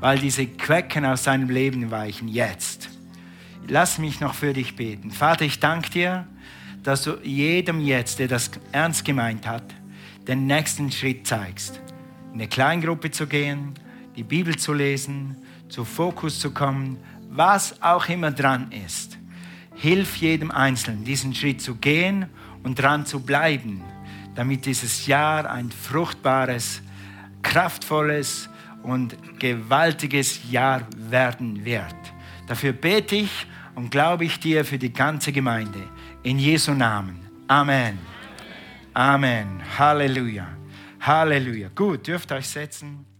weil 0.00 0.18
diese 0.18 0.46
Quecken 0.46 1.04
aus 1.04 1.24
deinem 1.24 1.50
Leben 1.50 1.90
weichen 1.90 2.28
jetzt. 2.28 2.88
Lass 3.68 3.98
mich 3.98 4.20
noch 4.20 4.34
für 4.34 4.52
dich 4.52 4.74
beten. 4.76 5.10
Vater, 5.10 5.44
ich 5.44 5.60
danke 5.60 5.90
dir, 5.90 6.26
dass 6.82 7.02
du 7.02 7.18
jedem 7.22 7.80
jetzt, 7.80 8.18
der 8.18 8.28
das 8.28 8.50
ernst 8.72 9.04
gemeint 9.04 9.46
hat, 9.46 9.64
den 10.26 10.46
nächsten 10.46 10.90
Schritt 10.90 11.26
zeigst. 11.26 11.80
In 12.32 12.40
eine 12.40 12.48
Kleingruppe 12.48 13.10
zu 13.10 13.26
gehen, 13.26 13.74
die 14.16 14.24
Bibel 14.24 14.56
zu 14.56 14.72
lesen, 14.72 15.36
zu 15.68 15.84
Fokus 15.84 16.40
zu 16.40 16.52
kommen, 16.52 16.98
was 17.30 17.80
auch 17.82 18.08
immer 18.08 18.30
dran 18.30 18.72
ist. 18.72 19.18
Hilf 19.74 20.16
jedem 20.16 20.50
Einzelnen, 20.50 21.04
diesen 21.04 21.34
Schritt 21.34 21.62
zu 21.62 21.76
gehen 21.76 22.26
und 22.62 22.78
dran 22.78 23.06
zu 23.06 23.20
bleiben, 23.20 23.82
damit 24.34 24.66
dieses 24.66 25.06
Jahr 25.06 25.50
ein 25.50 25.70
fruchtbares, 25.70 26.82
kraftvolles 27.42 28.48
und 28.82 29.16
gewaltiges 29.38 30.50
Jahr 30.50 30.86
werden 30.96 31.64
wird. 31.64 31.94
Dafür 32.46 32.72
bete 32.72 33.16
ich 33.16 33.46
und 33.74 33.90
glaube 33.90 34.24
ich 34.24 34.38
dir 34.40 34.64
für 34.64 34.78
die 34.78 34.92
ganze 34.92 35.32
Gemeinde. 35.32 35.80
In 36.22 36.38
Jesu 36.38 36.72
Namen. 36.72 37.20
Amen. 37.48 37.98
Amen. 38.94 39.60
Halleluja. 39.78 40.46
Halleluja. 41.00 41.68
Gut, 41.74 42.06
dürft 42.06 42.30
euch 42.32 42.48
setzen. 42.48 43.11